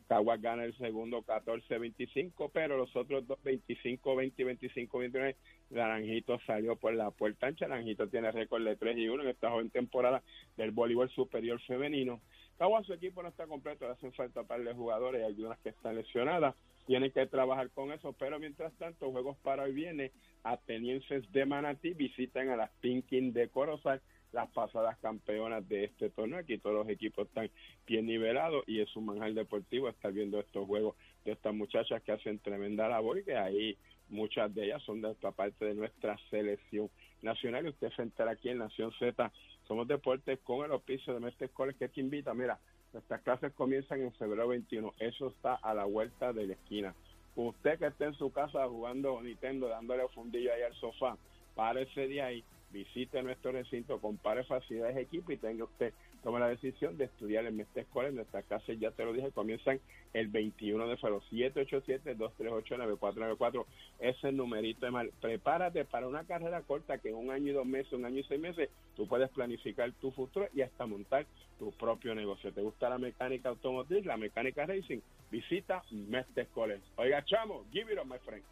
Caguas 0.07 0.41
gana 0.41 0.63
el 0.63 0.73
segundo 0.77 1.21
14-25, 1.23 2.49
pero 2.53 2.77
los 2.77 2.95
otros 2.95 3.27
dos 3.27 3.37
25-20 3.43 4.33
y 4.37 4.43
25-29. 4.45 5.35
Naranjito 5.71 6.39
salió 6.47 6.77
por 6.77 6.93
la 6.93 7.11
puerta 7.11 7.47
ancha. 7.47 7.67
Naranjito 7.67 8.07
tiene 8.07 8.31
récord 8.31 8.63
de 8.63 8.77
3 8.77 8.97
y 8.97 9.09
1 9.09 9.23
en 9.23 9.29
esta 9.29 9.49
joven 9.49 9.69
temporada 9.71 10.23
del 10.55 10.71
voleibol 10.71 11.09
superior 11.09 11.59
femenino. 11.63 12.21
Caguas, 12.57 12.85
su 12.85 12.93
equipo 12.93 13.21
no 13.21 13.27
está 13.27 13.45
completo, 13.45 13.85
le 13.85 13.91
hacen 13.91 14.13
falta 14.13 14.43
par 14.43 14.63
de 14.63 14.73
jugadores 14.73 15.21
y 15.21 15.25
algunas 15.25 15.59
que 15.59 15.69
están 15.69 15.95
lesionadas. 15.95 16.55
Tienen 16.87 17.11
que 17.11 17.25
trabajar 17.27 17.69
con 17.71 17.91
eso, 17.91 18.13
pero 18.13 18.39
mientras 18.39 18.73
tanto, 18.77 19.11
juegos 19.11 19.37
para 19.43 19.63
hoy 19.63 19.73
viene. 19.73 20.13
Atenienses 20.43 21.29
de 21.33 21.45
Manatí 21.45 21.93
visitan 21.93 22.47
a 22.47 22.55
las 22.55 22.71
Pinkin 22.79 23.33
de 23.33 23.49
Corozal, 23.49 24.01
las 24.31 24.49
pasadas 24.51 24.97
campeonas 24.99 25.67
de 25.67 25.83
este 25.83 26.09
torneo. 26.09 26.39
Aquí 26.39 26.57
todos 26.57 26.77
los 26.77 26.89
equipos 26.89 27.27
están 27.27 27.51
bien 27.85 28.05
nivelados 28.05 28.63
y 28.67 28.79
es 28.79 28.95
un 28.95 29.05
manjar 29.05 29.33
deportivo 29.33 29.89
estar 29.89 30.13
viendo 30.13 30.39
estos 30.39 30.65
juegos 30.65 30.95
de 31.25 31.33
estas 31.33 31.53
muchachas 31.53 32.01
que 32.03 32.13
hacen 32.13 32.39
tremenda 32.39 32.87
labor 32.87 33.19
y 33.19 33.25
que 33.25 33.35
ahí 33.35 33.77
muchas 34.07 34.55
de 34.55 34.67
ellas 34.67 34.81
son 34.83 35.01
de 35.01 35.11
esta 35.11 35.31
parte 35.31 35.65
de 35.65 35.73
nuestra 35.73 36.17
selección 36.29 36.89
nacional 37.21 37.65
y 37.65 37.69
usted 37.69 37.91
se 37.97 38.01
entera 38.01 38.31
aquí 38.31 38.47
en 38.47 38.59
Nación 38.59 38.93
Z 38.99 39.33
somos 39.67 39.85
deportes 39.87 40.39
con 40.39 40.63
el 40.63 40.71
auspicio 40.71 41.13
de 41.13 41.19
Mestre 41.19 41.49
College 41.49 41.77
que 41.77 41.89
te 41.89 41.99
invita 41.99 42.33
mira 42.33 42.57
nuestras 42.97 43.21
clases 43.21 43.53
comienzan 43.53 44.01
en 44.01 44.11
febrero 44.13 44.47
21 44.47 44.91
eso 44.97 45.27
está 45.27 45.53
a 45.53 45.75
la 45.75 45.85
vuelta 45.85 46.33
de 46.33 46.47
la 46.47 46.53
esquina. 46.53 46.95
Usted 47.35 47.77
que 47.77 47.85
esté 47.85 48.05
en 48.05 48.15
su 48.15 48.31
casa 48.31 48.67
jugando 48.67 49.21
Nintendo 49.21 49.67
dándole 49.67 50.07
fundillo 50.15 50.51
ahí 50.51 50.63
al 50.63 50.73
sofá 50.73 51.15
párese 51.53 52.07
de 52.07 52.21
ahí 52.21 52.43
visite 52.71 53.21
nuestro 53.21 53.51
recinto, 53.51 53.99
compare 53.99 54.43
facilidades 54.45 54.95
de 54.95 55.01
equipo 55.03 55.31
y 55.31 55.37
tenga 55.37 55.63
usted, 55.63 55.93
tome 56.23 56.39
la 56.39 56.47
decisión 56.49 56.97
de 56.97 57.05
estudiar 57.05 57.45
en 57.45 57.57
Mestre 57.57 57.83
Escuela. 57.83 58.09
En 58.09 58.15
nuestras 58.15 58.43
clases, 58.45 58.79
ya 58.79 58.89
te 58.91 59.05
lo 59.05 59.13
dije, 59.13 59.31
comienzan 59.31 59.79
el 60.13 60.27
21 60.27 60.87
de 60.87 60.97
febrero, 60.97 61.21
787-238-9494. 61.31 63.65
Ese 63.99 64.31
numerito 64.31 64.85
de 64.85 64.91
mal. 64.91 65.11
Prepárate 65.21 65.85
para 65.85 66.07
una 66.07 66.25
carrera 66.25 66.61
corta 66.61 66.97
que 66.97 67.09
en 67.09 67.15
un 67.15 67.31
año 67.31 67.51
y 67.51 67.53
dos 67.53 67.65
meses, 67.65 67.93
un 67.93 68.05
año 68.05 68.19
y 68.19 68.23
seis 68.23 68.39
meses, 68.39 68.69
tú 68.95 69.07
puedes 69.07 69.29
planificar 69.29 69.91
tu 69.93 70.11
futuro 70.11 70.47
y 70.53 70.61
hasta 70.61 70.85
montar 70.85 71.25
tu 71.59 71.71
propio 71.71 72.13
negocio. 72.15 72.53
¿Te 72.53 72.61
gusta 72.61 72.89
la 72.89 72.97
mecánica 72.97 73.49
automotriz, 73.49 74.05
la 74.05 74.17
mecánica 74.17 74.65
racing? 74.65 74.99
Visita 75.31 75.83
Mestre 75.91 76.47
College. 76.53 76.83
Oiga, 76.97 77.23
chamo, 77.25 77.65
give 77.71 77.91
it 77.91 77.99
up, 77.99 78.05
my 78.05 78.17
friend. 78.19 78.43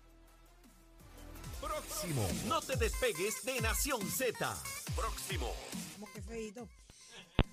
Próximo. 1.62 2.28
No 2.48 2.60
te 2.62 2.76
despegues 2.76 3.44
de 3.44 3.62
Nación 3.62 4.02
Z. 4.02 4.56
Próximo. 4.96 5.52
Como 5.94 6.12
que 6.12 6.22
feito. 6.22 6.68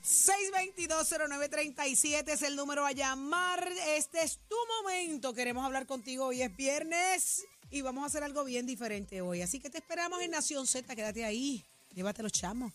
6220937 0.02 2.28
es 2.28 2.42
el 2.42 2.56
número 2.56 2.84
a 2.84 2.92
llamar. 2.92 3.66
Este 3.96 4.22
es 4.22 4.40
tu 4.48 4.56
momento. 4.82 5.32
Queremos 5.32 5.64
hablar 5.64 5.86
contigo. 5.86 6.26
Hoy 6.26 6.42
es 6.42 6.54
viernes 6.56 7.44
y 7.70 7.82
vamos 7.82 8.02
a 8.02 8.08
hacer 8.08 8.24
algo 8.24 8.42
bien 8.44 8.66
diferente 8.66 9.20
hoy. 9.20 9.42
Así 9.42 9.60
que 9.60 9.70
te 9.70 9.78
esperamos 9.78 10.20
en 10.20 10.32
Nación 10.32 10.66
Z. 10.66 10.96
Quédate 10.96 11.24
ahí. 11.24 11.64
Llévate 11.94 12.22
los 12.22 12.32
chamos. 12.32 12.72